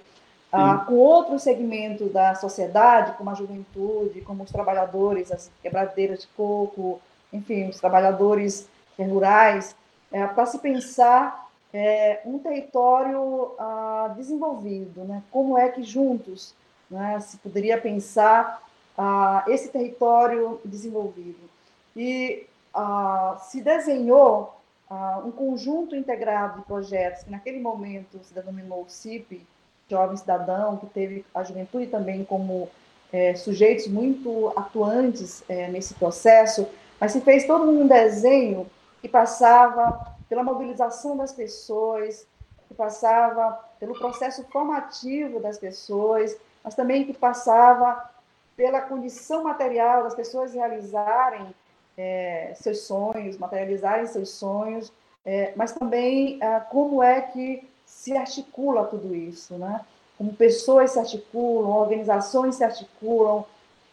ah, 0.52 0.84
com 0.86 0.96
outros 0.96 1.42
segmentos 1.42 2.12
da 2.12 2.36
sociedade, 2.36 3.14
como 3.18 3.30
a 3.30 3.34
juventude, 3.34 4.22
como 4.22 4.44
os 4.44 4.52
trabalhadores, 4.52 5.32
as 5.32 5.50
quebradeiras 5.62 6.22
de 6.22 6.28
coco, 6.28 7.02
enfim, 7.32 7.68
os 7.68 7.80
trabalhadores 7.80 8.68
rurais, 8.98 9.76
é, 10.12 10.26
para 10.28 10.46
se 10.46 10.60
pensar 10.60 11.50
é, 11.74 12.22
um 12.24 12.38
território 12.38 13.54
ah, 13.58 14.14
desenvolvido, 14.16 15.04
né? 15.06 15.24
como 15.32 15.58
é 15.58 15.70
que 15.70 15.82
juntos 15.82 16.54
né, 16.94 17.20
se 17.20 17.38
poderia 17.38 17.80
pensar 17.80 18.62
ah, 18.98 19.44
esse 19.48 19.70
território 19.70 20.62
desenvolvido. 20.64 21.50
E 21.96 22.46
ah, 22.74 23.38
se 23.42 23.62
desenhou 23.62 24.56
ah, 24.90 25.22
um 25.26 25.32
conjunto 25.32 25.96
integrado 25.96 26.60
de 26.60 26.66
projetos 26.66 27.24
que 27.24 27.32
naquele 27.32 27.60
momento 27.60 28.20
se 28.24 28.34
denominou 28.34 28.86
CIP, 28.88 29.46
Jovem 29.90 30.18
Cidadão, 30.18 30.78
que 30.78 30.86
teve 30.88 31.26
a 31.34 31.44
juventude 31.44 31.88
também 31.88 32.24
como 32.24 32.70
é, 33.12 33.36
sujeitos 33.36 33.88
muito 33.88 34.52
atuantes 34.56 35.44
é, 35.48 35.68
nesse 35.68 35.94
processo, 35.94 36.68
mas 37.00 37.12
se 37.12 37.22
fez 37.22 37.46
todo 37.46 37.70
um 37.70 37.86
desenho 37.86 38.66
que 39.02 39.08
passava 39.10 40.16
pela 40.28 40.44
mobilização 40.44 41.16
das 41.16 41.32
pessoas, 41.32 42.26
que 42.68 42.74
passava 42.74 43.60
pelo 43.80 43.94
processo 43.94 44.44
formativo 44.46 45.40
das 45.40 45.60
pessoas, 45.60 46.36
mas 46.64 46.76
também 46.76 47.06
que 47.06 47.14
passava 47.14 48.10
pela 48.56 48.82
condição 48.82 49.44
material 49.44 50.04
das 50.04 50.16
pessoas 50.16 50.54
realizarem 50.54 51.54
é, 51.98 52.54
seus 52.56 52.80
sonhos, 52.82 53.38
materializarem 53.38 54.08
seus 54.08 54.30
sonhos, 54.30 54.92
é, 55.26 55.54
mas 55.56 55.74
também 55.74 56.38
é, 56.42 56.60
como 56.60 57.02
é 57.02 57.22
que 57.22 57.68
se 57.86 58.16
articula 58.16 58.86
tudo 58.86 59.16
isso, 59.16 59.56
né? 59.56 59.82
Como 60.18 60.34
pessoas 60.34 60.92
se 60.92 61.00
articulam, 61.00 61.72
organizações 61.72 62.56
se 62.56 62.64
articulam, 62.64 63.46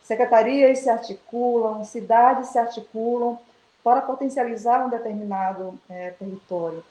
secretarias 0.03 0.81
se 0.81 0.91
articulam, 0.91 1.85
cidades 1.85 2.49
se 2.49 2.59
articulam 2.59 3.39
para 3.83 4.03
potencializar 4.03 4.87
um 4.87 4.91
determinado 4.91 5.79
é, 5.89 6.11
território. 6.11 6.85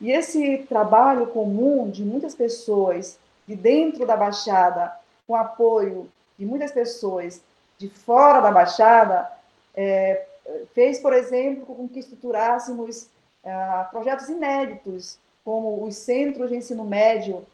E 0.00 0.10
esse 0.10 0.58
trabalho 0.68 1.28
comum 1.28 1.88
de 1.88 2.04
muitas 2.04 2.34
pessoas 2.34 3.18
de 3.46 3.54
dentro 3.54 4.06
da 4.06 4.16
Baixada, 4.16 4.92
com 5.26 5.34
apoio 5.34 6.08
de 6.38 6.44
muitas 6.44 6.72
pessoas 6.72 7.40
de 7.78 7.88
fora 7.88 8.40
da 8.40 8.50
Baixada, 8.50 9.30
é, 9.74 10.26
fez, 10.74 10.98
por 10.98 11.12
exemplo, 11.12 11.66
com 11.74 11.88
que 11.88 11.98
estruturássemos 11.98 13.08
ah, 13.44 13.88
projetos 13.90 14.28
inéditos, 14.28 15.18
como 15.44 15.84
os 15.84 15.96
centros 15.96 16.50
de 16.50 16.56
ensino 16.56 16.84
médio, 16.84 17.44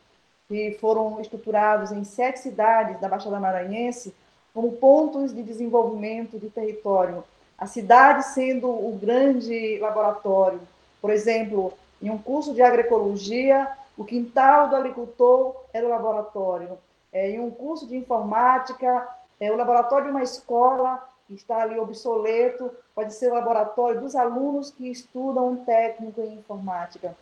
que 0.48 0.76
foram 0.80 1.20
estruturados 1.20 1.92
em 1.92 2.04
sete 2.04 2.40
cidades 2.40 3.00
da 3.00 3.08
Baixada 3.08 3.38
Maranhense, 3.38 4.14
como 4.52 4.72
pontos 4.72 5.34
de 5.34 5.42
desenvolvimento 5.42 6.38
de 6.38 6.50
território. 6.50 7.24
A 7.56 7.66
cidade 7.66 8.24
sendo 8.26 8.68
o 8.68 8.98
grande 9.00 9.78
laboratório. 9.78 10.60
Por 11.00 11.10
exemplo, 11.10 11.72
em 12.02 12.10
um 12.10 12.18
curso 12.18 12.52
de 12.54 12.62
agroecologia, 12.62 13.68
o 13.96 14.04
quintal 14.04 14.68
do 14.68 14.76
agricultor 14.76 15.54
era 15.72 15.86
o 15.86 15.90
laboratório. 15.90 16.78
É, 17.12 17.30
em 17.30 17.40
um 17.40 17.50
curso 17.50 17.86
de 17.86 17.96
informática, 17.96 19.08
é, 19.38 19.50
o 19.50 19.56
laboratório 19.56 20.06
de 20.06 20.10
uma 20.10 20.22
escola 20.22 21.02
está 21.28 21.62
ali 21.62 21.78
obsoleto, 21.78 22.70
pode 22.94 23.14
ser 23.14 23.30
o 23.30 23.34
laboratório 23.34 24.00
dos 24.00 24.14
alunos 24.14 24.70
que 24.70 24.90
estudam 24.90 25.50
um 25.50 25.64
técnico 25.64 26.20
em 26.20 26.34
informática. 26.34 27.16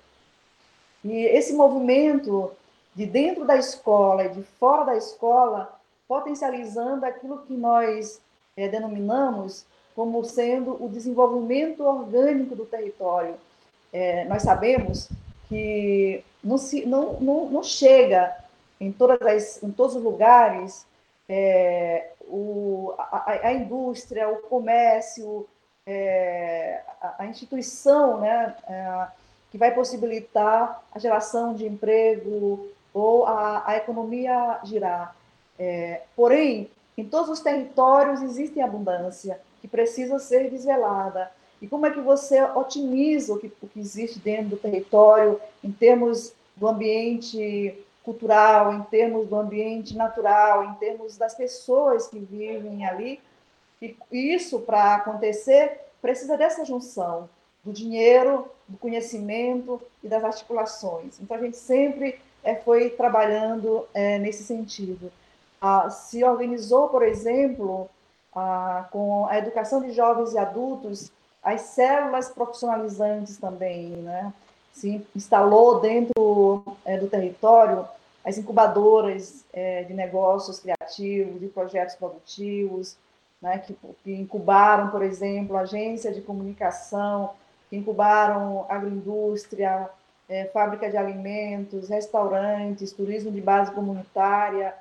E 1.04 1.12
esse 1.12 1.52
movimento 1.52 2.52
de 2.95 3.07
dentro 3.07 3.45
da 3.45 3.57
escola 3.57 4.25
e 4.25 4.30
de 4.30 4.42
fora 4.42 4.85
da 4.85 4.97
escola, 4.97 5.78
potencializando 6.07 7.04
aquilo 7.04 7.38
que 7.42 7.52
nós 7.52 8.21
é, 8.57 8.66
denominamos 8.66 9.64
como 9.95 10.25
sendo 10.25 10.83
o 10.83 10.88
desenvolvimento 10.88 11.85
orgânico 11.85 12.54
do 12.54 12.64
território. 12.64 13.35
É, 13.92 14.25
nós 14.25 14.42
sabemos 14.42 15.09
que 15.49 16.25
não, 16.42 16.59
se, 16.59 16.85
não, 16.87 17.14
não, 17.21 17.47
não 17.47 17.62
chega 17.62 18.37
em, 18.80 18.92
todas 18.92 19.20
as, 19.23 19.62
em 19.62 19.70
todos 19.70 19.97
os 19.97 20.02
lugares 20.02 20.87
é, 21.28 22.11
o, 22.23 22.94
a, 22.99 23.49
a, 23.49 23.52
indústria, 23.52 24.28
o 24.28 24.37
comércio, 24.42 25.47
é, 25.87 26.80
a, 27.00 27.23
a, 27.23 27.26
instituição 27.26 28.20
né, 28.20 28.56
é, 28.66 29.06
que 29.50 29.58
vai 29.58 29.75
possibilitar 29.75 30.82
a 30.92 30.99
geração 30.99 31.54
de 31.54 31.66
emprego 31.66 32.68
ou 32.94 33.26
a, 33.26 33.62
a 33.66 33.76
economia 33.76 34.58
girar. 34.64 35.14
É, 35.58 36.02
porém, 36.16 36.70
em 36.97 37.04
todos 37.04 37.28
os 37.30 37.40
territórios 37.40 38.23
existe 38.23 38.61
abundância 38.61 39.40
que 39.61 39.68
precisa 39.68 40.18
ser 40.18 40.50
desvelada. 40.50 41.30
E 41.61 41.66
como 41.66 41.87
é 41.87 41.90
que 41.90 42.00
você 42.00 42.40
otimiza 42.42 43.35
o 43.35 43.38
que, 43.38 43.52
o 43.61 43.66
que 43.66 43.80
existe 43.80 44.18
dentro 44.18 44.50
do 44.50 44.56
território 44.56 45.40
em 45.62 45.73
termos 45.73 46.32
do 46.56 46.68
ambiente 46.68 47.85
cultural, 48.08 48.72
em 48.72 48.82
termos 48.84 49.28
do 49.28 49.36
ambiente 49.36 49.94
natural, 49.94 50.64
em 50.64 50.74
termos 50.76 51.18
das 51.18 51.34
pessoas 51.34 52.08
que 52.08 52.18
vivem 52.18 52.86
ali. 52.86 53.20
E 53.82 53.94
isso, 54.10 54.60
para 54.60 54.94
acontecer, 54.94 55.78
precisa 56.00 56.34
dessa 56.34 56.64
junção 56.64 57.28
do 57.62 57.70
dinheiro, 57.70 58.48
do 58.66 58.78
conhecimento 58.78 59.78
e 60.02 60.08
das 60.08 60.24
articulações. 60.24 61.20
Então, 61.20 61.36
a 61.36 61.40
gente 61.40 61.58
sempre 61.58 62.18
é, 62.42 62.54
foi 62.54 62.88
trabalhando 62.88 63.86
é, 63.92 64.18
nesse 64.18 64.42
sentido. 64.42 65.12
Ah, 65.60 65.90
se 65.90 66.24
organizou, 66.24 66.88
por 66.88 67.02
exemplo, 67.02 67.90
ah, 68.34 68.88
com 68.90 69.26
a 69.26 69.36
educação 69.36 69.82
de 69.82 69.92
jovens 69.92 70.32
e 70.32 70.38
adultos, 70.38 71.12
as 71.42 71.60
células 71.60 72.30
profissionalizantes 72.30 73.36
também, 73.36 73.88
né? 73.88 74.32
se 74.72 75.04
instalou 75.14 75.80
dentro 75.80 76.64
é, 76.84 76.96
do 76.96 77.08
território 77.08 77.86
as 78.28 78.37
incubadoras 78.37 79.47
é, 79.54 79.85
de 79.85 79.94
negócios 79.94 80.61
criativos, 80.61 81.40
de 81.40 81.49
projetos 81.49 81.94
produtivos, 81.94 82.94
né, 83.40 83.58
que, 83.58 83.75
que, 84.04 84.12
incubaram, 84.14 84.90
por 84.90 85.02
exemplo, 85.02 85.56
agência 85.56 86.12
de 86.12 86.20
comunicação, 86.20 87.30
que 87.70 87.76
incubaram 87.76 88.66
agroindústria, 88.68 89.88
é, 90.28 90.44
fábrica 90.47 90.90
de 90.90 90.99
alimentos, 90.99 91.88
restaurantes, 91.88 92.92
turismo 92.92 93.30
de 93.30 93.40
base 93.40 93.73
comunitária 93.73 94.75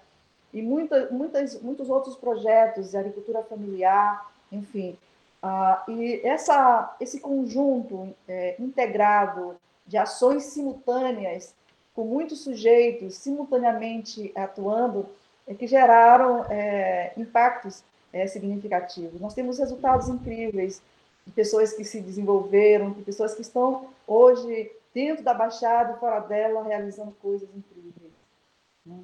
e 0.54 0.62
muita, 0.62 1.10
muitas, 1.10 1.62
muitos 1.62 1.90
outros 1.90 2.18
projetos 2.18 2.92
de 2.92 2.98
agricultura 2.98 3.44
familiar, 3.44 4.30
enfim. 4.52 4.98
Ah, 5.42 5.84
e 5.88 6.20
essa, 6.26 6.98
esse 7.00 7.22
conjunto 7.22 8.14
é, 8.28 8.56
integrado 8.60 9.56
de 9.86 9.96
ações 9.96 10.44
simultâneas 10.44 11.56
com 11.98 12.06
muitos 12.06 12.42
sujeitos 12.42 13.16
simultaneamente 13.16 14.32
atuando, 14.36 15.10
é, 15.48 15.56
que 15.56 15.66
geraram 15.66 16.46
é, 16.46 17.12
impactos 17.18 17.84
é, 18.14 18.28
significativos. 18.28 19.20
Nós 19.20 19.34
temos 19.34 19.58
resultados 19.58 20.08
incríveis 20.08 20.80
de 21.26 21.32
pessoas 21.32 21.74
que 21.74 21.84
se 21.84 22.00
desenvolveram, 22.00 22.92
de 22.92 23.02
pessoas 23.02 23.34
que 23.34 23.42
estão 23.42 23.90
hoje 24.06 24.72
dentro 24.94 25.24
da 25.24 25.34
Baixada 25.34 25.94
e 25.94 26.00
fora 26.00 26.20
dela 26.20 26.64
realizando 26.64 27.18
coisas 27.20 27.50
incríveis. 27.50 28.14
Né? 28.86 29.00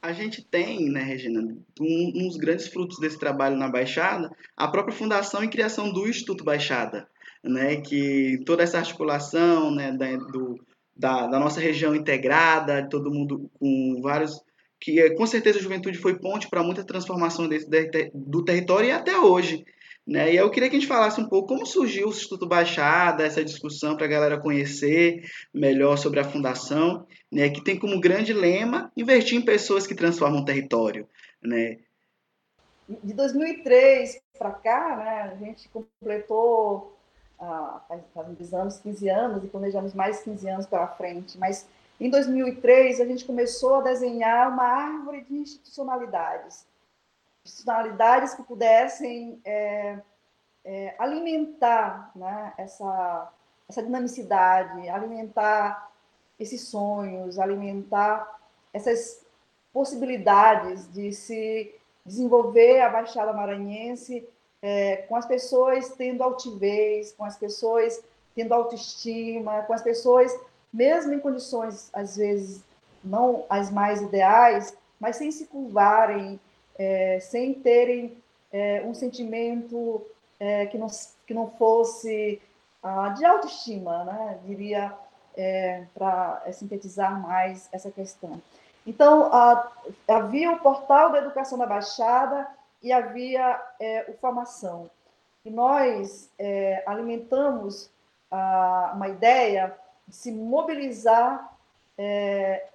A 0.00 0.14
gente 0.14 0.42
tem, 0.42 0.88
né, 0.88 1.02
Regina, 1.02 1.42
um, 1.78 2.12
dos 2.26 2.38
grandes 2.38 2.68
frutos 2.68 2.98
desse 2.98 3.18
trabalho 3.18 3.56
na 3.56 3.68
Baixada, 3.68 4.34
a 4.56 4.66
própria 4.66 4.96
fundação 4.96 5.44
e 5.44 5.50
criação 5.50 5.92
do 5.92 6.08
Instituto 6.08 6.42
Baixada, 6.42 7.06
né, 7.44 7.82
que 7.82 8.42
toda 8.46 8.62
essa 8.62 8.78
articulação 8.78 9.70
né, 9.70 9.92
da, 9.92 10.16
do, 10.16 10.58
da, 10.98 11.26
da 11.26 11.38
nossa 11.38 11.60
região 11.60 11.94
integrada, 11.94 12.88
todo 12.88 13.12
mundo 13.12 13.50
com 13.58 14.00
vários 14.02 14.42
que 14.80 15.00
eh, 15.00 15.14
com 15.14 15.26
certeza 15.26 15.58
a 15.58 15.62
juventude 15.62 15.98
foi 15.98 16.18
ponte 16.18 16.48
para 16.48 16.62
muita 16.62 16.84
transformação 16.84 17.48
desse, 17.48 17.68
do 18.14 18.44
território 18.44 18.88
e 18.88 18.92
até 18.92 19.18
hoje. 19.18 19.64
Né? 20.06 20.32
E 20.32 20.36
eu 20.36 20.50
queria 20.50 20.70
que 20.70 20.76
a 20.76 20.80
gente 20.80 20.88
falasse 20.88 21.20
um 21.20 21.28
pouco 21.28 21.48
como 21.48 21.66
surgiu 21.66 22.06
o 22.06 22.10
Instituto 22.10 22.46
Baixada, 22.46 23.26
essa 23.26 23.44
discussão 23.44 23.96
para 23.96 24.06
a 24.06 24.08
galera 24.08 24.40
conhecer 24.40 25.22
melhor 25.52 25.98
sobre 25.98 26.18
a 26.18 26.24
fundação, 26.24 27.06
né? 27.30 27.50
que 27.50 27.62
tem 27.62 27.78
como 27.78 28.00
grande 28.00 28.32
lema 28.32 28.90
investir 28.96 29.38
em 29.38 29.44
pessoas 29.44 29.86
que 29.86 29.94
transformam 29.94 30.40
o 30.40 30.44
território. 30.44 31.06
Né? 31.42 31.78
De 33.04 33.12
2003 33.12 34.18
para 34.38 34.50
cá, 34.52 34.96
né, 34.96 35.32
a 35.32 35.36
gente 35.36 35.68
completou 35.68 36.97
ah, 37.40 37.80
faz, 38.14 38.52
anos, 38.52 38.78
15 38.78 39.08
anos, 39.08 39.44
e 39.44 39.48
planejamos 39.48 39.94
mais 39.94 40.22
15 40.22 40.48
anos 40.48 40.66
pela 40.66 40.86
frente, 40.88 41.38
mas 41.38 41.66
em 42.00 42.10
2003 42.10 43.00
a 43.00 43.04
gente 43.04 43.24
começou 43.24 43.76
a 43.76 43.82
desenhar 43.82 44.52
uma 44.52 44.64
árvore 44.64 45.22
de 45.22 45.34
institucionalidades. 45.34 46.66
institucionalidades 47.44 48.34
que 48.34 48.42
pudessem 48.42 49.40
é, 49.44 49.98
é, 50.64 50.94
alimentar 50.98 52.10
né, 52.14 52.52
essa, 52.56 53.32
essa 53.68 53.82
dinamicidade, 53.82 54.88
alimentar 54.88 55.90
esses 56.38 56.62
sonhos, 56.62 57.38
alimentar 57.38 58.38
essas 58.72 59.24
possibilidades 59.72 60.92
de 60.92 61.12
se 61.12 61.74
desenvolver 62.04 62.80
a 62.80 62.88
Baixada 62.88 63.32
Maranhense 63.32 64.26
é, 64.62 64.96
com 65.08 65.16
as 65.16 65.26
pessoas 65.26 65.90
tendo 65.90 66.22
altivez, 66.22 67.12
com 67.12 67.24
as 67.24 67.36
pessoas 67.36 68.02
tendo 68.34 68.52
autoestima, 68.52 69.62
com 69.62 69.72
as 69.72 69.82
pessoas, 69.82 70.38
mesmo 70.72 71.12
em 71.12 71.18
condições, 71.18 71.90
às 71.92 72.16
vezes, 72.16 72.62
não 73.02 73.44
as 73.48 73.70
mais 73.70 74.00
ideais, 74.00 74.76
mas 75.00 75.16
sem 75.16 75.30
se 75.30 75.46
curvarem, 75.46 76.38
é, 76.78 77.18
sem 77.20 77.54
terem 77.54 78.16
é, 78.52 78.82
um 78.84 78.94
sentimento 78.94 80.02
é, 80.38 80.66
que, 80.66 80.78
não, 80.78 80.86
que 81.26 81.34
não 81.34 81.50
fosse 81.50 82.40
ah, 82.82 83.08
de 83.10 83.24
autoestima, 83.24 84.04
né? 84.04 84.38
diria, 84.44 84.92
é, 85.36 85.84
para 85.94 86.42
é, 86.46 86.52
sintetizar 86.52 87.20
mais 87.20 87.68
essa 87.72 87.90
questão. 87.90 88.40
Então, 88.86 89.32
a, 89.32 89.70
havia 90.06 90.52
o 90.52 90.60
portal 90.60 91.10
da 91.12 91.18
educação 91.18 91.58
da 91.58 91.66
Baixada 91.66 92.48
e 92.82 92.92
havia 92.92 93.60
é, 93.80 94.06
o 94.08 94.14
Formação. 94.14 94.90
E 95.44 95.50
nós 95.50 96.30
é, 96.38 96.82
alimentamos 96.86 97.90
a, 98.30 98.92
uma 98.94 99.08
ideia 99.08 99.74
de 100.06 100.14
se 100.14 100.32
mobilizar 100.32 101.52
é, 101.96 102.66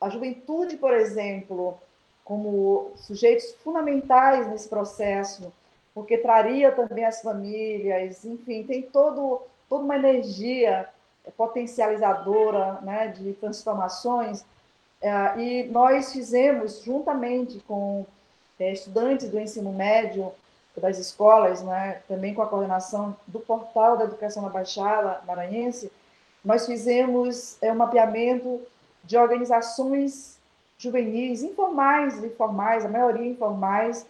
a 0.00 0.08
juventude, 0.08 0.76
por 0.76 0.92
exemplo, 0.94 1.78
como 2.24 2.92
sujeitos 2.96 3.52
fundamentais 3.64 4.48
nesse 4.48 4.68
processo, 4.68 5.52
porque 5.92 6.16
traria 6.18 6.70
também 6.72 7.04
as 7.04 7.20
famílias, 7.20 8.24
enfim, 8.24 8.62
tem 8.62 8.82
todo, 8.82 9.42
toda 9.68 9.84
uma 9.84 9.96
energia 9.96 10.88
potencializadora 11.36 12.80
né, 12.82 13.08
de 13.08 13.32
transformações. 13.34 14.44
É, 15.00 15.38
e 15.38 15.64
nós 15.64 16.12
fizemos, 16.12 16.82
juntamente 16.82 17.58
com 17.60 18.06
estudantes 18.72 19.28
do 19.28 19.40
ensino 19.40 19.72
médio 19.72 20.32
das 20.76 20.98
escolas, 20.98 21.62
né, 21.62 22.00
também 22.08 22.34
com 22.34 22.42
a 22.42 22.46
coordenação 22.46 23.16
do 23.26 23.40
portal 23.40 23.96
da 23.96 24.04
educação 24.04 24.42
na 24.42 24.48
Baixada 24.48 25.20
Maranhense, 25.26 25.90
nós 26.44 26.64
fizemos 26.64 27.58
é, 27.60 27.70
um 27.70 27.76
mapeamento 27.76 28.60
de 29.04 29.16
organizações 29.16 30.38
juvenis, 30.78 31.42
informais 31.42 32.22
e 32.22 32.30
formais, 32.30 32.84
a 32.84 32.88
maioria 32.88 33.30
informais, 33.30 34.06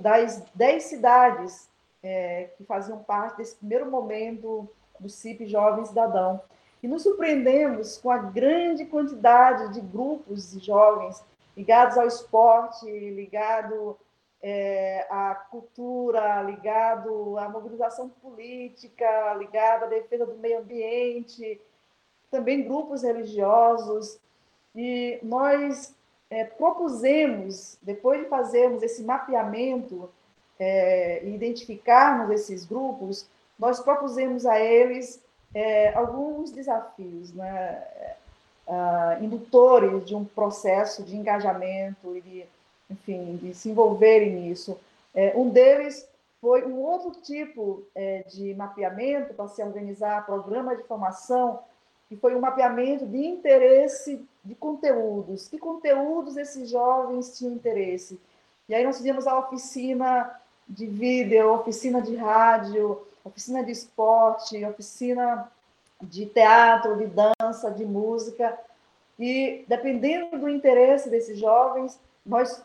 das 0.00 0.42
dez 0.54 0.84
cidades 0.84 1.68
é, 2.02 2.50
que 2.56 2.64
faziam 2.64 2.98
parte 2.98 3.38
desse 3.38 3.56
primeiro 3.56 3.90
momento 3.90 4.68
do 5.00 5.08
CIP 5.08 5.46
Jovem 5.46 5.84
Cidadão. 5.84 6.40
E 6.82 6.86
nos 6.86 7.02
surpreendemos 7.02 7.98
com 7.98 8.10
a 8.10 8.18
grande 8.18 8.84
quantidade 8.84 9.72
de 9.72 9.80
grupos 9.80 10.52
de 10.52 10.64
jovens 10.64 11.22
ligados 11.56 11.96
ao 11.96 12.06
esporte, 12.06 12.86
ligado 12.86 13.96
é, 14.42 15.06
à 15.08 15.34
cultura, 15.50 16.42
ligado 16.42 17.38
à 17.38 17.48
mobilização 17.48 18.08
política, 18.08 19.34
ligado 19.34 19.84
à 19.84 19.86
defesa 19.86 20.26
do 20.26 20.34
meio 20.34 20.58
ambiente, 20.60 21.60
também 22.30 22.62
grupos 22.62 23.02
religiosos. 23.02 24.18
E 24.74 25.18
nós 25.22 25.94
é, 26.28 26.44
propusemos, 26.44 27.78
depois 27.80 28.20
de 28.20 28.28
fazermos 28.28 28.82
esse 28.82 29.02
mapeamento 29.02 30.10
é, 30.58 31.24
e 31.24 31.34
identificarmos 31.34 32.30
esses 32.30 32.64
grupos, 32.64 33.28
nós 33.58 33.80
propusemos 33.80 34.44
a 34.44 34.58
eles 34.58 35.22
é, 35.54 35.94
alguns 35.94 36.50
desafios, 36.50 37.32
né? 37.32 38.16
Uh, 38.66 39.22
indutores 39.22 40.06
de 40.06 40.14
um 40.14 40.24
processo 40.24 41.02
de 41.02 41.14
engajamento 41.14 42.16
e 42.16 42.20
de, 42.22 42.44
enfim, 42.90 43.36
de 43.36 43.54
se 43.54 43.68
envolverem 43.68 44.30
nisso. 44.30 44.78
É, 45.14 45.34
um 45.36 45.50
deles 45.50 46.08
foi 46.40 46.64
um 46.64 46.80
outro 46.80 47.10
tipo 47.22 47.82
é, 47.94 48.24
de 48.26 48.54
mapeamento 48.54 49.34
para 49.34 49.48
se 49.48 49.62
organizar 49.62 50.24
programa 50.24 50.74
de 50.74 50.82
formação 50.84 51.60
que 52.08 52.16
foi 52.16 52.34
um 52.34 52.40
mapeamento 52.40 53.06
de 53.06 53.26
interesse 53.26 54.24
de 54.44 54.54
conteúdos. 54.54 55.48
Que 55.48 55.58
conteúdos 55.58 56.36
esses 56.36 56.68
jovens 56.68 57.36
tinham 57.36 57.54
interesse? 57.54 58.20
E 58.68 58.74
aí 58.74 58.84
nós 58.84 58.98
fizemos 58.98 59.26
a 59.26 59.38
oficina 59.38 60.30
de 60.68 60.86
vídeo, 60.86 61.52
oficina 61.52 62.00
de 62.00 62.14
rádio, 62.16 63.00
oficina 63.24 63.64
de 63.64 63.72
esporte, 63.72 64.64
oficina 64.64 65.50
de 66.02 66.26
teatro, 66.26 66.96
de 66.96 67.06
dança, 67.06 67.70
de 67.70 67.84
música. 67.84 68.58
E 69.18 69.64
dependendo 69.68 70.38
do 70.38 70.48
interesse 70.48 71.08
desses 71.08 71.38
jovens, 71.38 71.98
nós 72.24 72.62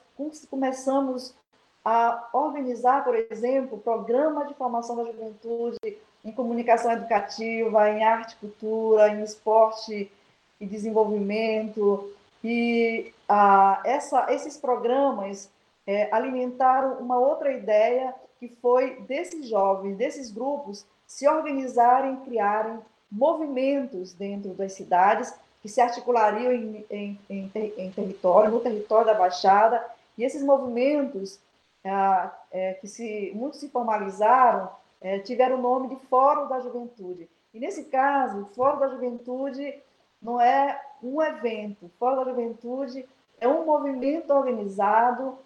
começamos 0.50 1.36
a 1.84 2.30
organizar, 2.34 3.04
por 3.04 3.16
exemplo, 3.16 3.78
programa 3.78 4.46
de 4.46 4.54
formação 4.54 4.96
da 4.96 5.06
juventude 5.06 5.78
em 6.24 6.32
comunicação 6.32 6.92
educativa, 6.92 7.90
em 7.90 8.04
arte 8.04 8.34
e 8.34 8.38
cultura, 8.38 9.10
em 9.10 9.24
esporte 9.24 10.12
e 10.60 10.66
desenvolvimento. 10.66 12.12
E 12.44 13.14
ah, 13.28 13.82
essa, 13.86 14.32
esses 14.34 14.58
programas 14.58 15.50
é, 15.88 16.14
alimentaram 16.14 17.00
uma 17.00 17.18
outra 17.18 17.52
ideia 17.52 18.14
que 18.40 18.48
foi 18.62 19.02
desses 19.02 19.48
jovens, 19.48 19.98
desses 19.98 20.32
grupos, 20.32 20.86
se 21.06 21.28
organizarem, 21.28 22.18
criarem 22.18 22.80
movimentos 23.12 24.14
dentro 24.14 24.54
das 24.54 24.74
cidades 24.74 25.34
que 25.62 25.70
se 25.70 25.82
articulariam 25.82 26.52
em, 26.52 26.86
em, 26.90 27.20
em, 27.30 27.52
em 27.78 27.92
território, 27.92 28.52
no 28.52 28.60
território 28.60 29.08
da 29.08 29.14
Baixada, 29.14 29.84
e 30.18 30.24
esses 30.24 30.44
movimentos 30.44 31.40
ah, 31.84 32.34
é, 32.52 32.74
que 32.74 32.88
se, 32.88 33.32
muitos 33.36 33.60
se 33.60 33.70
formalizaram 33.70 34.70
é, 35.02 35.20
tiveram 35.20 35.58
o 35.58 35.62
nome 35.62 35.90
de 35.90 35.96
Fórum 36.08 36.48
da 36.48 36.60
Juventude. 36.60 37.30
E 37.54 37.60
nesse 37.60 37.86
caso, 37.86 38.42
o 38.42 38.46
Fórum 38.48 38.80
da 38.80 38.90
Juventude 38.90 39.82
não 40.22 40.40
é 40.40 40.80
um 41.02 41.22
evento, 41.22 41.86
o 41.86 41.92
Fórum 41.98 42.18
da 42.18 42.32
Juventude 42.32 43.08
é 43.40 43.48
um 43.48 43.66
movimento 43.66 44.32
organizado 44.32 45.38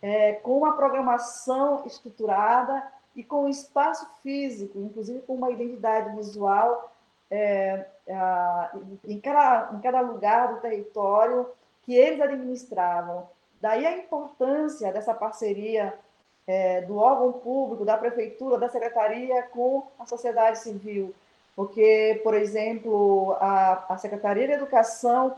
é, 0.00 0.32
com 0.34 0.56
uma 0.56 0.74
programação 0.74 1.84
estruturada 1.86 2.82
e 3.14 3.22
com 3.22 3.44
um 3.44 3.48
espaço 3.48 4.08
físico, 4.22 4.78
inclusive 4.78 5.20
com 5.20 5.34
uma 5.34 5.50
identidade 5.50 6.16
visual 6.16 6.91
é, 7.32 7.86
a, 8.10 8.70
em, 9.08 9.18
cada, 9.18 9.70
em 9.74 9.80
cada 9.80 10.00
lugar 10.02 10.54
do 10.54 10.60
território 10.60 11.48
que 11.82 11.94
eles 11.94 12.20
administravam. 12.20 13.26
Daí 13.58 13.86
a 13.86 13.96
importância 13.96 14.92
dessa 14.92 15.14
parceria 15.14 15.94
é, 16.46 16.82
do 16.82 16.98
órgão 16.98 17.32
público, 17.32 17.86
da 17.86 17.96
prefeitura, 17.96 18.58
da 18.58 18.68
secretaria 18.68 19.42
com 19.44 19.86
a 19.98 20.04
sociedade 20.04 20.58
civil. 20.58 21.14
Porque, 21.56 22.20
por 22.22 22.34
exemplo, 22.34 23.32
a, 23.40 23.94
a 23.94 23.96
Secretaria 23.96 24.46
de 24.46 24.54
Educação, 24.54 25.36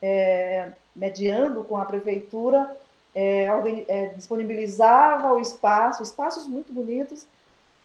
é, 0.00 0.72
mediando 0.96 1.62
com 1.64 1.76
a 1.76 1.84
prefeitura, 1.84 2.74
é, 3.14 3.46
é, 3.88 4.06
disponibilizava 4.08 5.34
o 5.34 5.40
espaço, 5.40 6.02
espaços 6.02 6.46
muito 6.46 6.72
bonitos, 6.72 7.26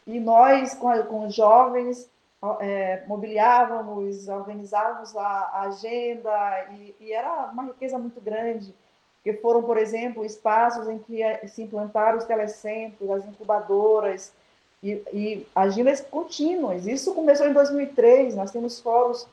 e 0.05 0.19
nós, 0.19 0.73
com, 0.75 0.87
a, 0.87 1.03
com 1.03 1.25
os 1.25 1.33
jovens, 1.33 2.07
é, 2.59 3.03
mobiliávamos, 3.07 4.27
organizávamos 4.27 5.15
a, 5.15 5.61
agenda, 5.61 6.67
e, 6.71 6.95
e, 6.99 7.13
era 7.13 7.49
uma 7.51 7.63
riqueza 7.63 7.97
muito 7.97 8.19
grande 8.19 8.73
que 9.23 9.33
foram, 9.33 9.63
por 9.63 9.77
exemplo, 9.77 10.25
espaços 10.25 10.87
em 10.89 10.99
que 10.99 11.23
eh, 11.23 11.47
se 11.47 11.63
implantaram 11.63 12.17
os 12.17 12.25
telecentros, 12.25 13.09
as 13.09 13.25
incubadoras 13.25 14.33
e, 14.83 15.01
e 15.13 15.47
agendas 15.55 16.01
contínuas. 16.01 16.85
Isso 16.85 17.13
começou 17.13 17.47
em 17.47 17.53
2003, 17.53 18.35
nós 18.35 18.51
temos 18.51 18.81
fóruns 18.81 19.25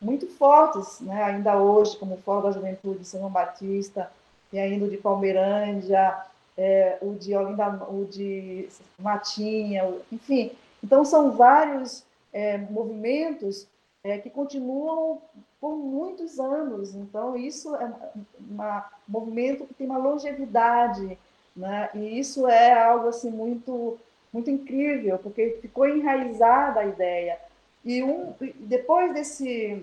muito 0.00 0.26
fortes, 0.26 1.00
né, 1.00 1.22
ainda 1.22 1.56
hoje, 1.58 1.96
como 1.96 2.14
o 2.14 2.18
Fórum 2.18 2.42
da 2.42 2.50
Juventude 2.50 2.98
de 2.98 3.04
São 3.06 3.30
Batista, 3.30 4.10
e 4.52 4.58
ainda 4.58 4.86
o 4.86 4.90
de 4.90 4.96
Palmeirândia, 4.96 6.16
é, 6.58 6.98
o 7.00 7.14
de 7.14 7.34
Olinda, 7.36 7.68
o 7.88 8.04
de 8.04 8.68
Matinha, 8.98 9.94
enfim. 10.10 10.52
Então, 10.82 11.04
são 11.04 11.32
vários 11.32 12.05
é, 12.36 12.58
movimentos 12.58 13.66
é, 14.04 14.18
que 14.18 14.28
continuam 14.28 15.22
por 15.58 15.74
muitos 15.74 16.38
anos. 16.38 16.94
Então, 16.94 17.34
isso 17.34 17.74
é 17.76 17.86
um 17.86 18.82
movimento 19.08 19.64
que 19.64 19.72
tem 19.72 19.86
uma 19.86 19.96
longevidade, 19.96 21.18
né? 21.56 21.88
e 21.94 22.18
isso 22.18 22.46
é 22.46 22.74
algo 22.74 23.08
assim 23.08 23.30
muito, 23.30 23.98
muito 24.30 24.50
incrível, 24.50 25.18
porque 25.18 25.58
ficou 25.62 25.88
enraizada 25.88 26.80
a 26.80 26.86
ideia. 26.86 27.38
E 27.82 28.02
um, 28.02 28.34
depois 28.56 29.14
desse, 29.14 29.82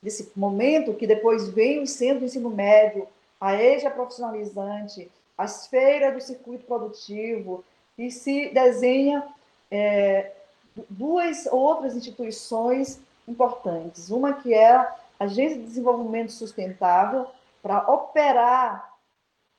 desse 0.00 0.30
momento, 0.36 0.94
que 0.94 1.06
depois 1.06 1.48
vem 1.48 1.82
o 1.82 1.86
centro 1.86 2.20
de 2.20 2.26
ensino 2.26 2.48
médio, 2.48 3.08
a 3.40 3.60
EJA 3.60 3.90
profissionalizante 3.90 5.10
as 5.36 5.68
feiras 5.68 6.14
do 6.14 6.20
circuito 6.20 6.64
produtivo 6.64 7.64
e 7.96 8.10
se 8.10 8.48
desenha 8.48 9.24
é, 9.70 10.32
duas 10.88 11.46
outras 11.46 11.96
instituições 11.96 13.00
importantes. 13.26 14.10
Uma 14.10 14.32
que 14.32 14.54
é 14.54 14.74
a 14.74 14.94
Agência 15.20 15.58
de 15.58 15.64
Desenvolvimento 15.64 16.32
Sustentável, 16.32 17.26
para 17.62 17.90
operar 17.90 18.94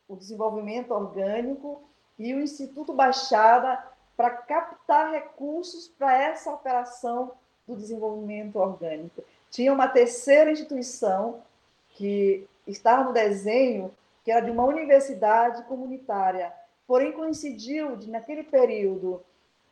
o 0.07 0.15
desenvolvimento 0.15 0.91
orgânico, 0.91 1.81
e 2.17 2.33
o 2.33 2.41
Instituto 2.41 2.93
Baixada, 2.93 3.81
para 4.17 4.29
captar 4.31 5.11
recursos 5.11 5.87
para 5.87 6.21
essa 6.21 6.51
operação 6.51 7.31
do 7.65 7.75
desenvolvimento 7.75 8.57
orgânico. 8.57 9.23
Tinha 9.49 9.71
uma 9.71 9.87
terceira 9.87 10.51
instituição 10.51 11.41
que 11.91 12.45
estava 12.67 13.05
no 13.05 13.13
desenho, 13.13 13.93
que 14.25 14.31
era 14.31 14.41
de 14.41 14.51
uma 14.51 14.65
universidade 14.65 15.63
comunitária, 15.63 16.51
porém 16.85 17.13
coincidiu 17.13 17.95
de, 17.95 18.09
naquele 18.09 18.43
período, 18.43 19.23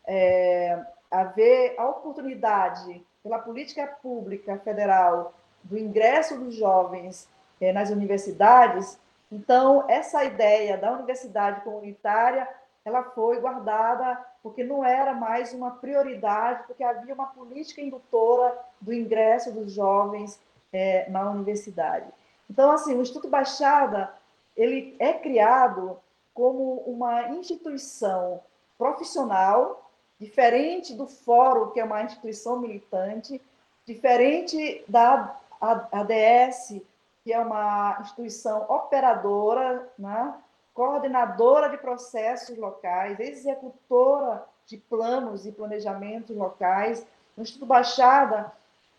é, 0.05 0.81
haver 1.09 1.75
a 1.77 1.87
oportunidade 1.87 3.05
pela 3.23 3.39
política 3.39 3.87
pública 4.01 4.57
federal 4.59 5.33
do 5.63 5.77
ingresso 5.77 6.39
dos 6.39 6.55
jovens 6.55 7.27
eh, 7.59 7.73
nas 7.73 7.89
universidades, 7.89 8.99
então 9.31 9.85
essa 9.87 10.23
ideia 10.23 10.77
da 10.77 10.91
universidade 10.91 11.61
comunitária 11.61 12.47
ela 12.85 13.03
foi 13.03 13.39
guardada 13.41 14.17
porque 14.41 14.63
não 14.63 14.83
era 14.85 15.13
mais 15.13 15.53
uma 15.53 15.71
prioridade, 15.71 16.63
porque 16.67 16.83
havia 16.83 17.13
uma 17.13 17.27
política 17.27 17.81
indutora 17.81 18.57
do 18.79 18.93
ingresso 18.93 19.51
dos 19.51 19.73
jovens 19.73 20.39
eh, 20.71 21.05
na 21.09 21.29
universidade. 21.29 22.07
Então, 22.49 22.71
assim, 22.71 22.95
o 22.95 23.01
Instituto 23.01 23.27
Baixada 23.27 24.13
ele 24.55 24.95
é 24.99 25.13
criado 25.13 25.99
como 26.33 26.83
uma 26.87 27.29
instituição 27.29 28.39
profissional 28.77 29.86
diferente 30.19 30.93
do 30.93 31.07
fórum, 31.07 31.71
que 31.71 31.79
é 31.79 31.83
uma 31.83 32.03
instituição 32.03 32.59
militante, 32.59 33.41
diferente 33.85 34.83
da 34.87 35.39
ADS, 35.61 36.81
que 37.23 37.33
é 37.33 37.39
uma 37.39 37.97
instituição 38.01 38.65
operadora, 38.69 39.87
né? 39.97 40.33
coordenadora 40.73 41.69
de 41.69 41.77
processos 41.77 42.57
locais, 42.57 43.19
executora 43.19 44.45
de 44.65 44.77
planos 44.77 45.45
e 45.45 45.51
planejamentos 45.51 46.35
locais. 46.35 47.05
O 47.35 47.41
Instituto 47.41 47.65
Baixada 47.65 48.51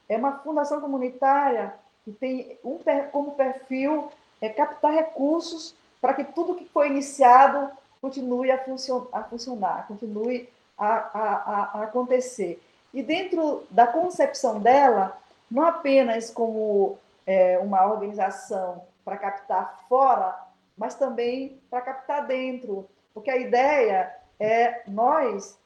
é 0.09 0.17
uma 0.17 0.39
fundação 0.39 0.81
comunitária 0.81 1.75
que 2.05 2.13
tem 2.13 2.59
um, 2.65 2.79
como 3.13 3.33
perfil 3.33 4.11
é 4.41 4.49
captar 4.49 4.93
recursos 4.93 5.75
para 6.01 6.15
que 6.15 6.25
tudo 6.25 6.55
que 6.55 6.65
foi 6.65 6.89
iniciado 6.89 7.71
continue 8.01 8.51
a, 8.51 8.59
funcion, 8.59 9.07
a 9.13 9.23
funcionar, 9.25 9.87
continue 9.89 10.49
a, 10.79 10.95
a, 11.13 11.71
a 11.75 11.83
acontecer. 11.85 12.63
E 12.93 13.03
dentro 13.03 13.65
da 13.71 13.87
concepção 13.87 14.61
dela, 14.61 15.19
não 15.51 15.65
apenas 15.65 16.31
como 16.31 16.99
é, 17.27 17.59
uma 17.59 17.87
organização 17.87 18.83
para 19.05 19.17
captar 19.17 19.81
fora, 19.89 20.39
mas 20.77 20.95
também 20.95 21.61
para 21.71 21.81
captar 21.81 22.27
dentro, 22.27 22.89
porque 23.13 23.31
a 23.31 23.37
ideia 23.37 24.15
é 24.39 24.83
nós 24.87 25.59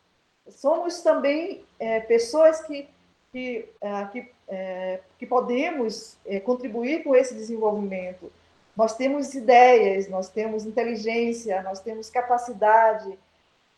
somos 0.49 1.03
também 1.03 1.65
é, 1.79 2.01
pessoas 2.01 2.63
que 2.63 2.89
que, 3.33 3.67
é, 3.81 4.05
que, 4.13 4.31
é, 4.47 5.01
que 5.19 5.27
podemos 5.27 6.19
é, 6.27 6.39
contribuir 6.39 7.03
com 7.03 7.17
esse 7.17 7.35
desenvolvimento. 7.35 8.31
Nós 8.77 8.95
temos 8.95 9.35
ideias, 9.35 10.07
nós 10.09 10.29
temos 10.29 10.67
inteligência, 10.67 11.63
nós 11.63 11.81
temos 11.81 12.11
capacidade, 12.11 13.19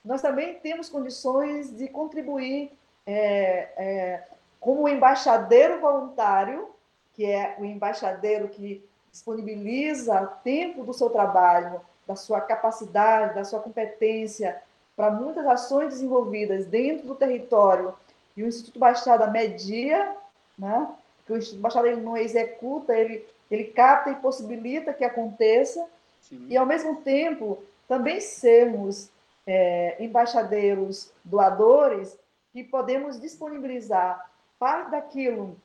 nós 0.04 0.20
também 0.20 0.54
temos 0.58 0.88
condições 0.88 1.74
de 1.74 1.88
contribuir 1.88 2.70
é, 3.06 3.68
é, 3.76 4.24
como 4.60 4.88
embaixadeiro 4.88 5.80
voluntário, 5.80 6.68
que 7.14 7.24
é 7.24 7.56
o 7.58 7.64
embaixadeiro 7.64 8.48
que 8.48 8.84
disponibiliza 9.10 10.26
tempo 10.42 10.84
do 10.84 10.92
seu 10.92 11.08
trabalho, 11.08 11.80
da 12.06 12.16
sua 12.16 12.40
capacidade, 12.40 13.34
da 13.34 13.44
sua 13.44 13.60
competência 13.60 14.60
para 14.96 15.10
muitas 15.10 15.46
ações 15.46 15.88
desenvolvidas 15.88 16.66
dentro 16.66 17.06
do 17.06 17.14
território 17.14 17.94
e 18.36 18.42
o 18.42 18.46
Instituto 18.46 18.78
Baixada 18.78 19.26
media, 19.26 20.14
né? 20.58 20.88
que 21.26 21.32
o 21.32 21.36
Instituto 21.36 21.62
Baixada 21.62 21.88
ele 21.88 22.00
não 22.00 22.16
executa, 22.16 22.94
ele, 22.94 23.24
ele 23.50 23.64
capta 23.64 24.10
e 24.10 24.16
possibilita 24.16 24.92
que 24.92 25.04
aconteça, 25.04 25.84
Sim. 26.20 26.46
e 26.48 26.56
ao 26.56 26.66
mesmo 26.66 26.96
tempo 26.96 27.62
também 27.88 28.20
sermos 28.20 29.10
é, 29.46 29.96
embaixadeiros 30.02 31.12
doadores 31.24 32.16
que 32.52 32.64
podemos 32.64 33.20
disponibilizar 33.20 34.30
parte 34.58 34.90
daquilo 34.90 35.56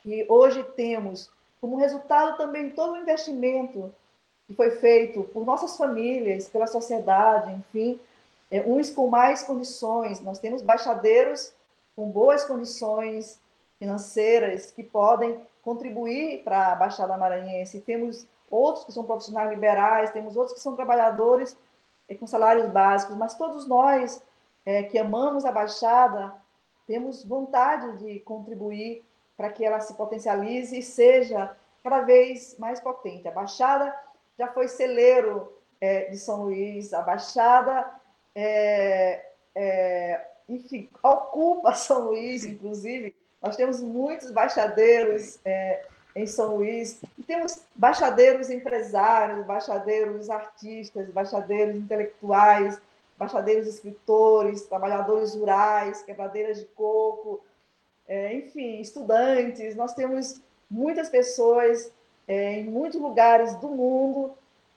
que 0.00 0.26
hoje 0.28 0.62
temos 0.74 1.30
como 1.60 1.76
resultado 1.76 2.36
também 2.36 2.70
todo 2.70 2.92
o 2.92 2.96
investimento 2.98 3.92
que 4.46 4.54
foi 4.54 4.70
feito 4.70 5.24
por 5.24 5.44
nossas 5.44 5.76
famílias, 5.76 6.48
pela 6.48 6.66
sociedade, 6.66 7.52
enfim, 7.52 8.00
é, 8.50 8.62
uns 8.62 8.90
com 8.90 9.08
mais 9.08 9.42
condições. 9.42 10.20
Nós 10.20 10.38
temos 10.38 10.62
baixadeiros 10.62 11.52
com 11.94 12.08
boas 12.08 12.44
condições 12.44 13.40
financeiras 13.78 14.70
que 14.70 14.82
podem 14.82 15.40
contribuir 15.62 16.44
para 16.44 16.72
a 16.72 16.76
Baixada 16.76 17.16
Maranhense. 17.16 17.80
Temos 17.80 18.26
outros 18.50 18.84
que 18.84 18.92
são 18.92 19.04
profissionais 19.04 19.50
liberais, 19.50 20.12
temos 20.12 20.36
outros 20.36 20.54
que 20.54 20.62
são 20.62 20.76
trabalhadores 20.76 21.56
com 22.14 22.26
salários 22.26 22.70
básicos, 22.70 23.16
mas 23.16 23.34
todos 23.34 23.66
nós 23.66 24.22
é, 24.64 24.84
que 24.84 24.98
amamos 24.98 25.44
a 25.44 25.50
Baixada 25.50 26.32
temos 26.86 27.24
vontade 27.24 27.98
de 27.98 28.20
contribuir 28.20 29.04
para 29.36 29.50
que 29.50 29.64
ela 29.64 29.80
se 29.80 29.94
potencialize 29.94 30.78
e 30.78 30.82
seja 30.82 31.56
cada 31.82 32.00
vez 32.00 32.56
mais 32.58 32.80
potente. 32.80 33.26
A 33.26 33.32
Baixada 33.32 33.94
já 34.38 34.48
foi 34.48 34.68
celeiro 34.68 35.52
é, 35.80 36.04
de 36.04 36.16
São 36.16 36.44
Luís, 36.44 36.94
a 36.94 37.02
Baixada, 37.02 37.90
é, 38.34 39.30
é, 39.54 40.26
enfim, 40.48 40.88
ocupa 41.02 41.72
São 41.74 42.06
Luís, 42.06 42.44
inclusive. 42.44 43.14
Nós 43.42 43.56
temos 43.56 43.80
muitos 43.80 44.30
baixadeiros 44.30 45.38
é, 45.44 45.86
em 46.16 46.26
São 46.26 46.56
Luís. 46.56 46.98
E 47.18 47.22
temos 47.22 47.60
baixadeiros 47.74 48.48
empresários, 48.48 49.44
baixadeiros 49.44 50.30
artistas, 50.30 51.10
baixadeiros 51.10 51.76
intelectuais, 51.76 52.80
baixadeiros 53.18 53.68
escritores, 53.68 54.62
trabalhadores 54.62 55.34
rurais, 55.34 56.02
quebradeiras 56.02 56.58
de 56.58 56.64
coco, 56.74 57.40
é, 58.08 58.34
enfim, 58.34 58.80
estudantes. 58.80 59.76
Nós 59.76 59.92
temos 59.92 60.40
muitas 60.70 61.10
pessoas 61.10 61.92
é, 62.26 62.60
em 62.60 62.64
muitos 62.64 62.98
lugares 62.98 63.54
do 63.56 63.68
mundo 63.68 64.32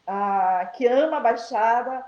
ah, 0.06 0.69
que 0.75 0.86
ama 0.88 1.17
a 1.17 1.21
Baixada 1.21 2.04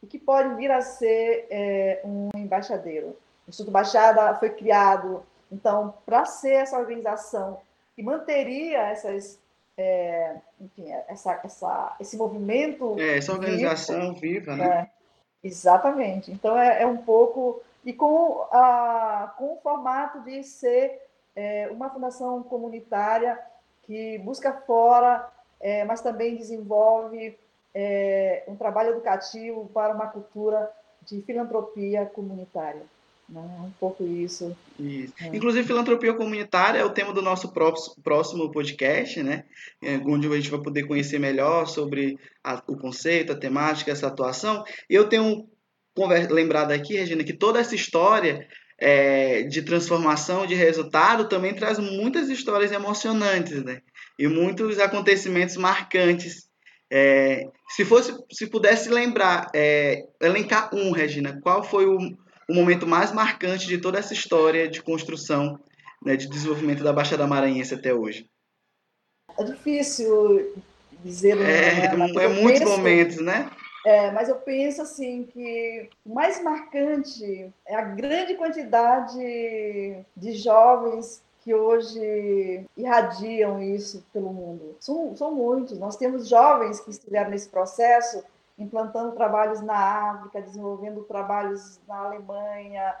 e 0.00 0.06
que 0.06 0.18
podem 0.18 0.54
vir 0.54 0.70
a 0.70 0.80
ser 0.82 1.48
é, 1.50 2.00
um 2.04 2.28
embaixadeiro. 2.36 3.08
O 3.44 3.50
Instituto 3.50 3.72
Baixada 3.72 4.34
foi 4.36 4.50
criado, 4.50 5.24
então, 5.50 5.94
para 6.06 6.24
ser 6.24 6.52
essa 6.52 6.78
organização 6.78 7.58
que 7.98 8.02
manteria 8.04 8.78
essas, 8.82 9.40
é, 9.76 10.36
enfim, 10.60 10.88
essa, 11.08 11.40
essa, 11.42 11.96
esse 11.98 12.16
movimento. 12.16 12.94
É, 12.96 13.18
essa 13.18 13.32
organização 13.32 14.14
viva, 14.14 14.52
viva 14.52 14.56
né? 14.56 14.88
É, 15.42 15.48
exatamente. 15.48 16.30
Então 16.30 16.56
é, 16.56 16.82
é, 16.82 16.86
um 16.86 16.98
pouco. 16.98 17.60
E 17.84 17.92
com, 17.92 18.46
a, 18.52 19.34
com 19.36 19.54
o 19.54 19.60
formato 19.60 20.20
de 20.20 20.44
ser 20.44 21.02
é, 21.34 21.68
uma 21.72 21.90
fundação 21.90 22.40
comunitária 22.44 23.36
que 23.82 24.18
busca 24.18 24.52
fora, 24.52 25.28
mas 25.86 26.02
também 26.02 26.36
desenvolve 26.36 27.36
um 28.46 28.54
trabalho 28.54 28.90
educativo 28.90 29.68
para 29.72 29.94
uma 29.94 30.08
cultura 30.08 30.70
de 31.02 31.22
filantropia 31.22 32.04
comunitária. 32.04 32.82
Né? 33.28 33.40
Um 33.40 33.70
pouco 33.78 34.04
isso. 34.04 34.56
isso. 34.78 35.12
É. 35.20 35.36
Inclusive, 35.36 35.66
filantropia 35.66 36.14
comunitária 36.14 36.78
é 36.78 36.84
o 36.84 36.90
tema 36.90 37.12
do 37.12 37.20
nosso 37.20 37.52
próximo 38.02 38.50
podcast, 38.50 39.22
né? 39.22 39.44
É, 39.82 39.96
onde 39.98 40.26
a 40.26 40.36
gente 40.36 40.50
vai 40.50 40.60
poder 40.60 40.84
conhecer 40.84 41.18
melhor 41.18 41.66
sobre 41.66 42.18
a, 42.42 42.62
o 42.66 42.76
conceito, 42.76 43.32
a 43.32 43.38
temática, 43.38 43.90
essa 43.90 44.06
atuação. 44.06 44.64
E 44.88 44.94
eu 44.94 45.08
tenho 45.08 45.46
lembrado 46.30 46.72
aqui, 46.72 46.96
Regina, 46.96 47.24
que 47.24 47.32
toda 47.32 47.58
essa 47.58 47.74
história 47.74 48.48
é, 48.78 49.42
de 49.42 49.60
transformação, 49.62 50.46
de 50.46 50.54
resultado, 50.54 51.28
também 51.28 51.52
traz 51.54 51.78
muitas 51.78 52.30
histórias 52.30 52.72
emocionantes, 52.72 53.62
né? 53.62 53.82
E 54.18 54.26
muitos 54.26 54.78
acontecimentos 54.78 55.56
marcantes. 55.56 56.48
É, 56.90 57.42
se 57.68 57.84
fosse, 57.84 58.16
se 58.32 58.46
pudesse 58.46 58.88
lembrar, 58.88 59.50
é, 59.54 60.04
elencar 60.22 60.74
um, 60.74 60.92
Regina, 60.92 61.38
qual 61.42 61.62
foi 61.62 61.84
o, 61.84 61.98
o 62.48 62.54
momento 62.54 62.86
mais 62.86 63.12
marcante 63.12 63.66
de 63.66 63.78
toda 63.78 63.98
essa 63.98 64.14
história 64.14 64.68
de 64.68 64.82
construção, 64.82 65.58
né, 66.02 66.16
de 66.16 66.28
desenvolvimento 66.28 66.82
da 66.82 66.92
Baixada 66.92 67.26
Maranhense 67.26 67.74
até 67.74 67.92
hoje? 67.92 68.28
É 69.38 69.44
difícil 69.44 70.54
dizer. 71.04 71.36
É, 71.38 71.96
né, 71.96 72.24
é 72.24 72.28
muitos 72.28 72.62
momentos, 72.62 73.18
né? 73.18 73.50
É, 73.86 74.10
mas 74.10 74.28
eu 74.28 74.36
penso 74.36 74.82
assim 74.82 75.24
que 75.24 75.88
o 76.04 76.12
mais 76.12 76.42
marcante 76.42 77.52
é 77.66 77.76
a 77.76 77.82
grande 77.82 78.34
quantidade 78.34 79.16
de 80.16 80.32
jovens 80.32 81.22
que 81.42 81.54
hoje 81.54 82.66
irradiam 82.76 83.62
isso 83.62 84.04
pelo 84.12 84.32
mundo. 84.32 84.76
São, 84.80 85.16
são 85.16 85.32
muitos. 85.32 85.78
Nós 85.78 85.96
temos 85.96 86.28
jovens 86.28 86.80
que 86.80 86.90
estiveram 86.90 87.30
nesse 87.30 87.48
processo, 87.48 88.22
implantando 88.58 89.12
trabalhos 89.12 89.60
na 89.60 90.10
África, 90.10 90.42
desenvolvendo 90.42 91.02
trabalhos 91.04 91.80
na 91.86 91.98
Alemanha, 91.98 92.96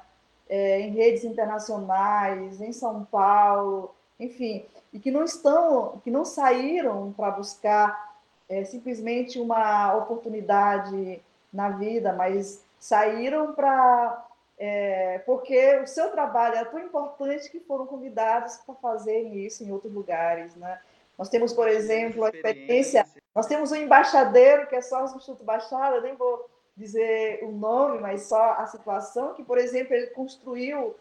é, 0.48 0.80
em 0.80 0.92
redes 0.92 1.24
internacionais, 1.24 2.60
em 2.60 2.72
São 2.72 3.04
Paulo, 3.04 3.94
enfim, 4.18 4.64
e 4.92 4.98
que 4.98 5.10
não 5.10 5.24
estão, 5.24 6.00
que 6.02 6.10
não 6.10 6.24
saíram 6.24 7.12
para 7.12 7.32
buscar 7.32 8.16
é, 8.48 8.64
simplesmente 8.64 9.38
uma 9.38 9.94
oportunidade 9.96 11.20
na 11.52 11.70
vida, 11.70 12.12
mas 12.12 12.64
saíram 12.78 13.52
para 13.54 14.24
é, 14.58 15.18
porque 15.20 15.76
o 15.76 15.86
seu 15.86 16.10
trabalho 16.10 16.56
é 16.56 16.64
tão 16.64 16.80
importante 16.80 17.48
que 17.48 17.60
foram 17.60 17.86
convidados 17.86 18.56
para 18.56 18.74
fazer 18.74 19.20
isso 19.20 19.62
em 19.62 19.70
outros 19.70 19.92
lugares, 19.92 20.56
né? 20.56 20.80
Nós 21.16 21.28
temos, 21.28 21.52
por 21.52 21.68
exemplo, 21.68 22.24
a 22.24 22.28
experiência, 22.28 23.06
nós 23.38 23.46
temos 23.46 23.70
um 23.70 23.76
embaixadeiro 23.76 24.66
que 24.66 24.74
é 24.74 24.82
só 24.82 25.00
o 25.00 25.04
Instituto 25.04 25.44
Baixada, 25.44 26.00
nem 26.00 26.16
vou 26.16 26.50
dizer 26.76 27.38
o 27.44 27.52
nome, 27.52 28.00
mas 28.00 28.22
só 28.22 28.54
a 28.54 28.66
situação, 28.66 29.32
que, 29.34 29.44
por 29.44 29.58
exemplo, 29.58 29.94
ele 29.94 30.08
construiu 30.08 30.96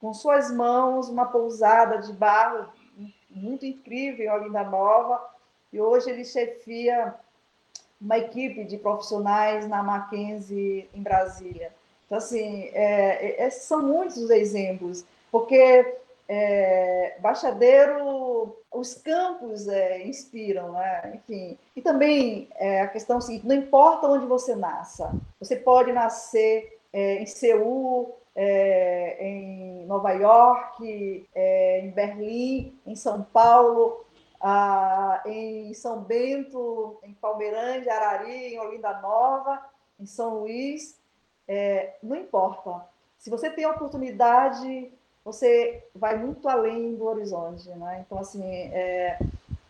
com 0.00 0.14
suas 0.14 0.52
mãos 0.52 1.08
uma 1.08 1.26
pousada 1.26 1.98
de 1.98 2.12
barro 2.12 2.68
muito 3.28 3.66
incrível 3.66 4.24
em 4.24 4.30
Olinda 4.30 4.62
Nova, 4.62 5.20
e 5.72 5.80
hoje 5.80 6.10
ele 6.10 6.24
chefia 6.24 7.12
uma 8.00 8.18
equipe 8.18 8.62
de 8.62 8.78
profissionais 8.78 9.66
na 9.66 9.82
Mackenzie, 9.82 10.88
em 10.94 11.02
Brasília. 11.02 11.72
Então, 12.06 12.18
assim, 12.18 12.70
é, 12.72 13.42
é, 13.42 13.50
são 13.50 13.82
muitos 13.82 14.16
os 14.16 14.30
exemplos, 14.30 15.04
porque 15.28 15.96
é, 16.32 17.16
Baixadeiro, 17.18 18.56
os 18.70 18.94
campos 18.94 19.66
é, 19.66 20.06
inspiram, 20.06 20.74
né? 20.74 21.12
enfim. 21.16 21.58
E 21.74 21.82
também 21.82 22.48
é, 22.54 22.82
a 22.82 22.86
questão 22.86 23.20
seguinte, 23.20 23.48
não 23.48 23.56
importa 23.56 24.06
onde 24.06 24.26
você 24.26 24.54
nasça, 24.54 25.12
você 25.40 25.56
pode 25.56 25.92
nascer 25.92 26.78
é, 26.92 27.16
em 27.16 27.26
Seul, 27.26 28.16
é, 28.36 29.16
em 29.20 29.84
Nova 29.86 30.12
York, 30.12 31.28
é, 31.34 31.80
em 31.80 31.90
Berlim, 31.90 32.78
em 32.86 32.94
São 32.94 33.24
Paulo, 33.24 34.06
em 35.26 35.74
São 35.74 36.00
Bento, 36.00 37.00
em 37.02 37.12
Palmeirândia, 37.12 37.92
Arari, 37.92 38.54
em 38.54 38.60
Olinda 38.60 39.00
Nova, 39.00 39.60
em 39.98 40.06
São 40.06 40.42
Luís, 40.42 40.96
não 42.00 42.14
importa. 42.14 42.88
Se 43.18 43.28
você 43.28 43.50
tem 43.50 43.64
a 43.64 43.70
oportunidade 43.72 44.90
você 45.24 45.84
vai 45.94 46.16
muito 46.16 46.48
além 46.48 46.94
do 46.94 47.04
horizonte, 47.04 47.68
né? 47.70 48.04
Então, 48.06 48.18
assim, 48.18 48.42
é... 48.44 49.18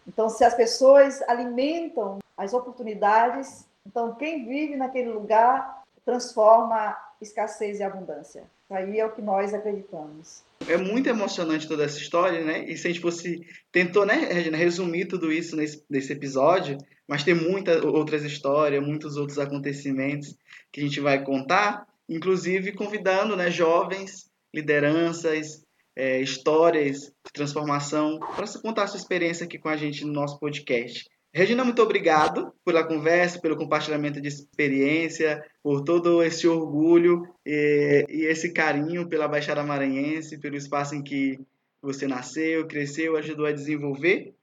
então 0.06 0.28
se 0.28 0.44
as 0.44 0.54
pessoas 0.54 1.20
alimentam 1.22 2.18
as 2.36 2.54
oportunidades, 2.54 3.66
então 3.86 4.14
quem 4.14 4.46
vive 4.46 4.76
naquele 4.76 5.10
lugar 5.10 5.82
transforma 6.04 6.96
escassez 7.20 7.80
e 7.80 7.82
abundância. 7.82 8.44
Aí 8.70 9.00
é 9.00 9.04
o 9.04 9.10
que 9.10 9.20
nós 9.20 9.52
acreditamos. 9.52 10.42
É 10.68 10.76
muito 10.76 11.08
emocionante 11.08 11.66
toda 11.66 11.84
essa 11.84 11.98
história, 11.98 12.44
né? 12.44 12.64
E 12.64 12.76
se 12.76 12.86
a 12.86 12.90
gente 12.90 13.02
fosse 13.02 13.44
tentou, 13.72 14.06
né, 14.06 14.14
Regina, 14.14 14.56
resumir 14.56 15.06
tudo 15.06 15.32
isso 15.32 15.56
nesse, 15.56 15.84
nesse 15.90 16.12
episódio, 16.12 16.78
mas 17.08 17.24
tem 17.24 17.34
muitas 17.34 17.84
outras 17.84 18.22
histórias, 18.24 18.84
muitos 18.84 19.16
outros 19.16 19.38
acontecimentos 19.38 20.36
que 20.70 20.80
a 20.80 20.84
gente 20.84 21.00
vai 21.00 21.24
contar, 21.24 21.84
inclusive 22.08 22.72
convidando, 22.72 23.36
né, 23.36 23.50
jovens 23.50 24.29
lideranças, 24.54 25.64
é, 25.96 26.20
histórias 26.20 27.00
de 27.00 27.32
transformação, 27.32 28.18
para 28.18 28.46
você 28.46 28.60
contar 28.60 28.84
a 28.84 28.86
sua 28.86 28.98
experiência 28.98 29.44
aqui 29.44 29.58
com 29.58 29.68
a 29.68 29.76
gente 29.76 30.04
no 30.04 30.12
nosso 30.12 30.38
podcast. 30.38 31.04
Regina, 31.32 31.64
muito 31.64 31.80
obrigado 31.80 32.52
pela 32.64 32.82
conversa, 32.82 33.40
pelo 33.40 33.56
compartilhamento 33.56 34.20
de 34.20 34.26
experiência, 34.26 35.44
por 35.62 35.82
todo 35.82 36.22
esse 36.24 36.48
orgulho 36.48 37.22
e, 37.46 38.04
e 38.08 38.24
esse 38.24 38.52
carinho 38.52 39.08
pela 39.08 39.28
Baixada 39.28 39.62
Maranhense, 39.62 40.38
pelo 40.38 40.56
espaço 40.56 40.96
em 40.96 41.02
que 41.02 41.38
você 41.80 42.08
nasceu, 42.08 42.66
cresceu, 42.66 43.16
ajudou 43.16 43.46
a 43.46 43.52
desenvolver. 43.52 44.34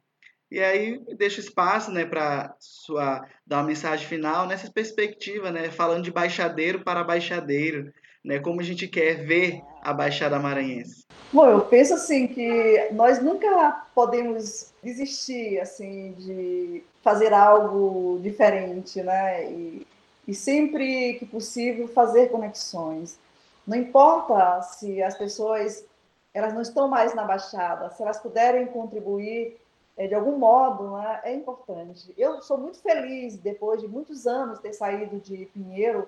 E 0.50 0.62
aí 0.62 1.02
deixo 1.17 1.41
espaço, 1.41 1.91
né, 1.91 2.06
para 2.06 2.56
sua 2.58 3.28
dar 3.46 3.58
uma 3.58 3.67
mensagem 3.67 4.08
final 4.08 4.48
nessa 4.48 4.72
perspectiva, 4.72 5.52
né, 5.52 5.70
falando 5.70 6.06
de 6.06 6.12
baixadeiro 6.12 6.86
para 6.86 7.04
baixadeiro, 7.04 7.91
né? 8.24 8.39
Como 8.39 8.62
a 8.62 8.63
gente 8.63 8.88
quer 8.88 9.26
ver 9.26 9.62
a 9.88 9.93
Baixada 9.93 10.38
Maranhense? 10.38 11.06
Bom, 11.32 11.47
eu 11.47 11.62
penso 11.62 11.93
assim 11.93 12.28
que 12.28 12.89
nós 12.91 13.21
nunca 13.21 13.86
podemos 13.95 14.73
desistir 14.84 15.62
assim 15.62 16.12
de 16.17 16.84
fazer 17.02 17.34
algo 17.34 18.19
diferente, 18.21 19.02
né? 19.02 19.50
E, 19.50 19.88
e 20.28 20.34
sempre 20.34 21.13
que 21.13 21.26
possível 21.26 21.88
fazer 21.88 22.30
conexões. 22.30 23.17
Não 23.65 23.78
importa 23.78 24.62
se 24.62 25.02
as 25.02 25.17
pessoas 25.17 25.86
elas 26.34 26.54
não 26.54 26.62
estão 26.62 26.89
mais 26.89 27.15
na 27.15 27.23
Baixada, 27.23 27.89
se 27.89 28.04
elas 28.04 28.19
puderem 28.19 28.67
contribuir 28.67 29.58
é, 29.95 30.06
de 30.06 30.13
algum 30.13 30.38
modo, 30.38 30.97
né, 30.97 31.21
é 31.23 31.34
importante. 31.34 32.13
Eu 32.17 32.41
sou 32.41 32.58
muito 32.58 32.80
feliz, 32.80 33.38
depois 33.38 33.82
de 33.82 33.88
muitos 33.88 34.28
anos 34.28 34.60
ter 34.60 34.73
saído 34.73 35.17
de 35.19 35.45
Pinheiro, 35.45 36.08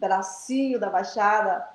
pedacinho 0.00 0.80
da 0.80 0.88
Baixada, 0.88 1.68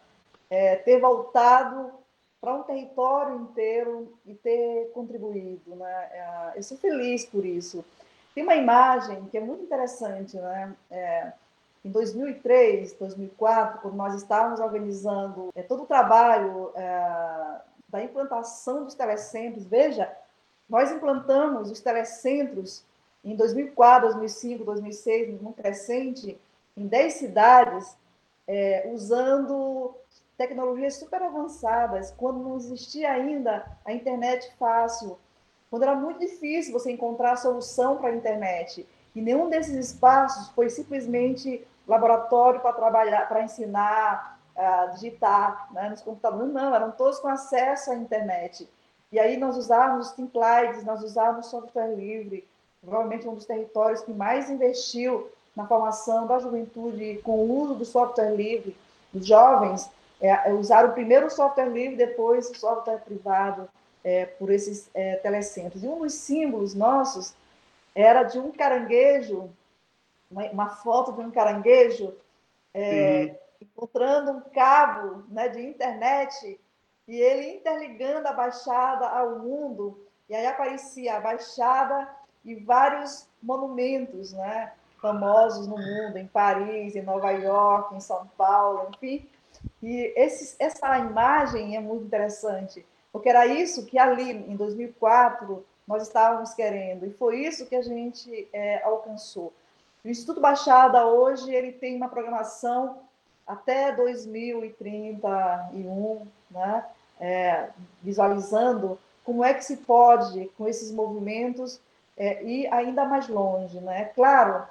é, 0.50 0.76
ter 0.76 1.00
voltado 1.00 1.92
para 2.40 2.54
um 2.54 2.64
território 2.64 3.36
inteiro 3.42 4.18
e 4.26 4.34
ter 4.36 4.92
contribuído. 4.94 5.76
Né? 5.76 6.10
É, 6.12 6.54
eu 6.56 6.64
sou 6.64 6.78
feliz 6.78 7.26
por 7.26 7.46
isso. 7.46 7.84
Tem 8.34 8.44
uma 8.44 8.56
imagem 8.56 9.26
que 9.26 9.38
é 9.38 9.42
muito 9.42 9.64
interessante. 9.64 10.38
Né? 10.38 10.74
É, 10.92 11.32
em 11.84 11.90
2003, 11.90 12.94
2004, 12.94 13.82
quando 13.82 13.96
nós 13.96 14.14
estávamos 14.16 14.60
organizando 14.60 15.50
é, 15.56 15.64
todo 15.64 15.84
o 15.84 15.88
trabalho 15.88 16.72
é, 16.76 17.62
da 17.90 18.04
implantação 18.04 18.84
dos 18.84 18.94
telecentros, 18.94 19.66
veja, 19.66 20.12
nós 20.70 20.92
implantamos 20.92 21.72
os 21.72 21.80
telecentros 21.80 22.84
em 23.24 23.36
2004, 23.36 24.10
2005, 24.10 24.64
2006, 24.64 25.42
num 25.42 25.52
crescente, 25.52 26.38
em 26.76 26.88
10 26.88 27.14
cidades, 27.14 27.98
é, 28.48 28.90
usando 28.94 29.96
tecnologias 30.38 30.95
super 30.95 31.21
avançadas, 31.21 32.13
quando 32.15 32.39
não 32.39 32.58
existia 32.58 33.12
ainda 33.12 33.65
a 33.84 33.91
internet 33.91 34.54
fácil, 34.58 35.17
quando 35.69 35.84
era 35.84 35.95
muito 35.95 36.19
difícil 36.19 36.71
você 36.71 36.91
encontrar 36.91 37.34
a 37.34 37.38
solução 37.38 37.97
para 37.97 38.10
a 38.10 38.15
internet. 38.15 38.88
E 39.15 39.21
nenhum 39.21 39.50
desses 39.50 39.76
espaços 39.76 40.50
foi 40.50 40.69
simplesmente 40.69 41.65
laboratório 41.88 42.60
para 42.60 42.73
trabalhar, 42.73 43.28
para 43.28 43.43
ensinar 43.43 44.39
a 44.56 44.86
digitar 44.88 45.67
né, 45.73 45.89
nos 45.89 46.02
computadores. 46.02 46.54
Não, 46.54 46.73
eram 46.73 46.91
todos 46.91 47.19
com 47.19 47.28
acesso 47.28 47.91
à 47.91 47.95
internet. 47.95 48.69
E 49.12 49.19
aí 49.19 49.38
nós 49.38 49.58
usávamos 49.58 50.12
Templates, 50.12 50.84
nós 50.84 51.04
usávamos 51.04 51.47
software 51.47 51.95
livre, 51.95 52.47
provavelmente 52.82 53.28
um 53.28 53.34
dos 53.34 53.45
territórios 53.45 54.02
que 54.02 54.13
mais 54.13 54.50
investiu 54.50 55.30
na 55.56 55.65
formação 55.65 56.28
da 56.28 56.39
juventude 56.39 57.19
com 57.23 57.39
o 57.39 57.62
uso 57.63 57.76
do 57.76 57.86
software 57.86 58.36
livre, 58.36 58.78
dos 59.12 59.26
jovens 59.26 59.89
é, 60.21 60.30
é 60.30 60.88
primeiro 60.93 61.27
o 61.27 61.30
software 61.30 61.69
livre, 61.69 61.95
depois 61.95 62.49
o 62.49 62.56
software 62.56 62.99
privado 62.99 63.69
é, 64.03 64.25
por 64.25 64.49
esses 64.51 64.89
é, 64.93 65.15
telecentros. 65.17 65.84
E 65.84 65.88
um 65.88 65.99
dos 65.99 66.13
símbolos 66.13 66.73
nossos 66.73 67.36
era 67.93 68.23
de 68.23 68.39
um 68.39 68.51
caranguejo, 68.51 69.49
uma, 70.30 70.43
uma 70.51 70.69
foto 70.69 71.13
de 71.13 71.21
um 71.21 71.32
caranguejo 71.32 72.13
é, 72.73 73.36
encontrando 73.62 74.32
um 74.32 74.41
cabo 74.41 75.23
né, 75.30 75.49
de 75.49 75.62
internet 75.62 76.60
e 77.08 77.15
ele 77.15 77.56
interligando 77.56 78.27
a 78.27 78.34
Baixada 78.34 79.08
ao 79.08 79.39
mundo. 79.39 80.06
E 80.30 80.36
aí 80.36 80.45
aparecia 80.45 81.17
a 81.17 81.21
Baixada 81.21 82.08
e 82.43 82.56
vários 82.56 83.27
monumentos, 83.41 84.34
né? 84.34 84.73
famosos 85.01 85.67
no 85.67 85.77
mundo, 85.77 86.17
em 86.17 86.27
Paris, 86.27 86.95
em 86.95 87.01
Nova 87.01 87.32
York, 87.32 87.95
em 87.95 87.99
São 87.99 88.27
Paulo, 88.38 88.89
enfim. 88.93 89.27
E 89.82 90.13
esse, 90.15 90.56
essa 90.60 90.98
imagem 90.98 91.76
é 91.76 91.80
muito 91.80 92.06
interessante, 92.06 92.86
porque 93.12 93.30
era 93.30 93.46
isso 93.46 93.86
que 93.86 93.98
ali, 93.98 94.32
em 94.32 94.56
2004, 94.56 95.65
nós 95.88 96.04
estávamos 96.04 96.54
querendo, 96.54 97.06
e 97.06 97.12
foi 97.12 97.46
isso 97.46 97.65
que 97.65 97.76
a 97.76 97.82
gente 97.82 98.48
é, 98.52 98.84
alcançou. 98.84 99.54
O 100.04 100.10
Instituto 100.10 100.39
Baixada, 100.39 101.06
hoje, 101.06 101.54
ele 101.54 101.72
tem 101.72 101.96
uma 101.96 102.10
programação 102.10 103.00
até 103.46 103.91
2031, 103.93 106.28
né? 106.52 106.86
É, 107.20 107.70
visualizando 108.04 109.00
como 109.24 109.43
é 109.43 109.52
que 109.54 109.65
se 109.65 109.78
pode, 109.78 110.52
com 110.58 110.67
esses 110.67 110.91
movimentos, 110.91 111.80
é, 112.15 112.43
ir 112.43 112.72
ainda 112.74 113.06
mais 113.06 113.28
longe. 113.28 113.80
Né? 113.80 114.06
Claro, 114.15 114.67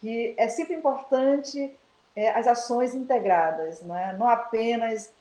que 0.00 0.34
é 0.36 0.48
sempre 0.48 0.74
importante 0.74 1.74
é, 2.16 2.30
as 2.30 2.46
ações 2.46 2.94
integradas, 2.94 3.82
né? 3.82 4.16
não 4.18 4.26
apenas 4.26 5.12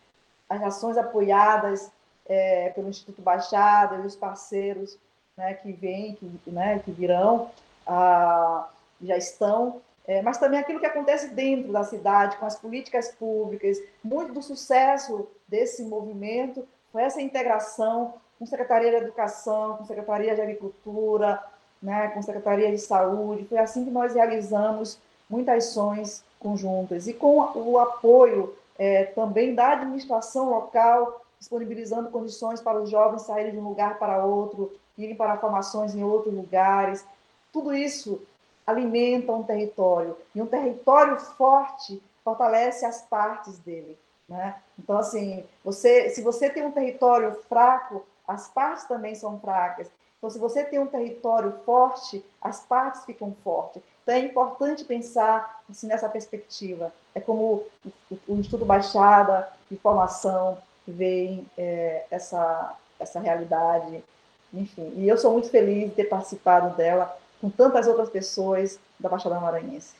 as 0.49 0.63
ações 0.63 0.97
apoiadas 0.97 1.91
é, 2.25 2.69
pelo 2.69 2.89
Instituto 2.89 3.21
Baixada 3.21 3.97
e 3.97 4.05
os 4.05 4.15
parceiros 4.15 4.97
né, 5.35 5.53
que 5.55 5.71
vêm, 5.73 6.15
que, 6.15 6.49
né, 6.49 6.79
que 6.79 6.91
virão, 6.91 7.51
ah, 7.85 8.69
já 9.01 9.17
estão, 9.17 9.81
é, 10.07 10.21
mas 10.21 10.37
também 10.37 10.59
aquilo 10.59 10.79
que 10.79 10.85
acontece 10.85 11.29
dentro 11.29 11.71
da 11.71 11.83
cidade, 11.83 12.37
com 12.37 12.45
as 12.45 12.57
políticas 12.57 13.11
públicas. 13.11 13.77
Muito 14.03 14.33
do 14.33 14.41
sucesso 14.41 15.27
desse 15.47 15.83
movimento 15.83 16.65
foi 16.91 17.03
essa 17.03 17.21
integração 17.21 18.13
com 18.37 18.45
Secretaria 18.45 18.91
de 18.91 18.97
Educação, 18.97 19.77
com 19.77 19.85
Secretaria 19.85 20.35
de 20.35 20.41
Agricultura, 20.41 21.43
né, 21.81 22.09
com 22.09 22.21
Secretaria 22.21 22.71
de 22.71 22.77
Saúde. 22.77 23.45
Foi 23.45 23.57
assim 23.57 23.83
que 23.83 23.91
nós 23.91 24.13
realizamos 24.13 24.99
muitas 25.29 25.69
ações 25.69 26.23
conjuntas. 26.39 27.07
E 27.07 27.13
com 27.13 27.37
o 27.55 27.79
apoio 27.79 28.55
é, 28.77 29.05
também 29.05 29.55
da 29.55 29.71
administração 29.71 30.49
local, 30.49 31.21
disponibilizando 31.39 32.09
condições 32.09 32.61
para 32.61 32.81
os 32.81 32.89
jovens 32.89 33.23
saírem 33.23 33.51
de 33.51 33.57
um 33.57 33.67
lugar 33.67 33.97
para 33.99 34.23
outro, 34.23 34.71
irem 34.97 35.15
para 35.15 35.37
formações 35.37 35.95
em 35.95 36.03
outros 36.03 36.33
lugares. 36.33 37.05
Tudo 37.51 37.73
isso 37.73 38.21
alimenta 38.65 39.31
um 39.31 39.43
território. 39.43 40.17
E 40.33 40.41
um 40.41 40.47
território 40.47 41.19
forte 41.19 42.01
fortalece 42.23 42.85
as 42.85 43.01
partes 43.03 43.59
dele. 43.59 43.97
Né? 44.27 44.55
Então, 44.79 44.97
assim, 44.97 45.43
você, 45.63 46.09
se 46.09 46.21
você 46.21 46.49
tem 46.49 46.65
um 46.65 46.71
território 46.71 47.33
fraco, 47.47 48.03
as 48.27 48.47
partes 48.47 48.85
também 48.85 49.13
são 49.13 49.39
fracas. 49.39 49.87
Então, 50.17 50.29
se 50.29 50.39
você 50.39 50.63
tem 50.63 50.79
um 50.79 50.87
território 50.87 51.51
forte, 51.65 52.25
as 52.41 52.61
partes 52.61 53.05
ficam 53.05 53.35
fortes. 53.43 53.83
Então, 54.05 54.15
é 54.15 54.19
importante 54.19 54.85
pensar 54.85 55.63
assim, 55.67 55.87
nessa 55.87 56.07
perspectiva. 56.07 56.93
É 57.15 57.19
como 57.19 57.65
o, 58.27 58.35
Instituto 58.35 58.63
Baixada 58.63 59.51
de 59.69 59.77
Formação 59.77 60.59
vê 60.87 61.43
é, 61.57 62.05
essa, 62.11 62.77
essa 62.99 63.19
realidade. 63.19 64.03
Enfim, 64.53 64.93
e 64.95 65.07
eu 65.07 65.17
sou 65.17 65.33
muito 65.33 65.49
feliz 65.49 65.89
de 65.89 65.95
ter 65.95 66.03
participado 66.05 66.77
dela 66.77 67.17
com 67.41 67.49
tantas 67.49 67.87
outras 67.87 68.09
pessoas 68.09 68.79
da 68.99 69.09
Baixada 69.09 69.39
Maranhense. 69.39 69.95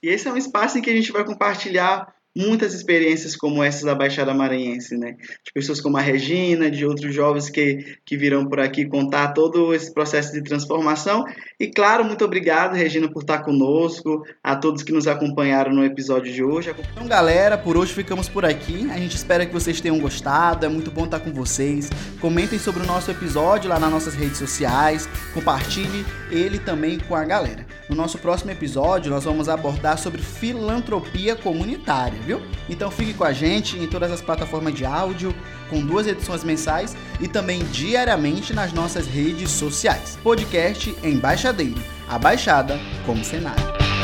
E 0.00 0.08
esse 0.08 0.28
é 0.28 0.32
um 0.32 0.36
espaço 0.36 0.78
em 0.78 0.82
que 0.82 0.90
a 0.90 0.94
gente 0.94 1.10
vai 1.10 1.24
compartilhar 1.24 2.14
muitas 2.36 2.74
experiências 2.74 3.34
como 3.34 3.64
essas 3.64 3.84
da 3.84 3.94
Baixada 3.94 4.34
Maranhense, 4.34 4.94
né? 4.94 5.16
De 5.42 5.52
pessoas 5.54 5.80
como 5.80 5.96
a 5.96 6.00
Regina, 6.02 6.70
de 6.70 6.84
outros 6.84 7.14
jovens 7.14 7.48
que, 7.48 7.96
que 8.04 8.16
virão 8.16 8.46
por 8.46 8.60
aqui 8.60 8.84
contar 8.84 9.28
todo 9.28 9.74
esse 9.74 9.92
processo 9.92 10.32
de 10.32 10.42
transformação. 10.42 11.24
E 11.58 11.68
claro, 11.68 12.04
muito 12.04 12.24
obrigado, 12.24 12.74
Regina, 12.74 13.08
por 13.10 13.22
estar 13.22 13.38
conosco, 13.38 14.22
a 14.44 14.54
todos 14.54 14.82
que 14.82 14.92
nos 14.92 15.06
acompanharam 15.06 15.72
no 15.72 15.82
episódio 15.82 16.30
de 16.30 16.44
hoje. 16.44 16.74
Então, 16.92 17.06
galera, 17.06 17.56
por 17.56 17.76
hoje 17.76 17.94
ficamos 17.94 18.28
por 18.28 18.44
aqui. 18.44 18.86
A 18.90 18.98
gente 18.98 19.16
espera 19.16 19.46
que 19.46 19.52
vocês 19.52 19.80
tenham 19.80 19.98
gostado. 19.98 20.66
É 20.66 20.68
muito 20.68 20.90
bom 20.90 21.06
estar 21.06 21.20
com 21.20 21.32
vocês. 21.32 21.88
Comentem 22.20 22.58
sobre 22.58 22.82
o 22.82 22.86
nosso 22.86 23.10
episódio 23.10 23.70
lá 23.70 23.80
nas 23.80 23.90
nossas 23.90 24.14
redes 24.14 24.36
sociais. 24.36 25.08
Compartilhe 25.32 26.04
ele 26.30 26.58
também 26.58 26.98
com 26.98 27.14
a 27.14 27.24
galera. 27.24 27.64
No 27.88 27.96
nosso 27.96 28.18
próximo 28.18 28.50
episódio, 28.50 29.10
nós 29.10 29.24
vamos 29.24 29.48
abordar 29.48 29.96
sobre 29.96 30.20
filantropia 30.20 31.34
comunitária 31.34 32.25
viu? 32.26 32.42
Então 32.68 32.90
fique 32.90 33.14
com 33.14 33.24
a 33.24 33.32
gente 33.32 33.78
em 33.78 33.86
todas 33.86 34.10
as 34.10 34.20
plataformas 34.20 34.74
de 34.74 34.84
áudio, 34.84 35.34
com 35.70 35.80
duas 35.80 36.06
edições 36.06 36.44
mensais 36.44 36.96
e 37.20 37.28
também 37.28 37.60
diariamente 37.66 38.52
nas 38.52 38.72
nossas 38.72 39.06
redes 39.06 39.50
sociais. 39.50 40.18
Podcast 40.22 40.94
Embaixadeiro, 41.02 41.80
a 42.08 42.18
Baixada 42.18 42.78
como 43.06 43.24
cenário. 43.24 43.95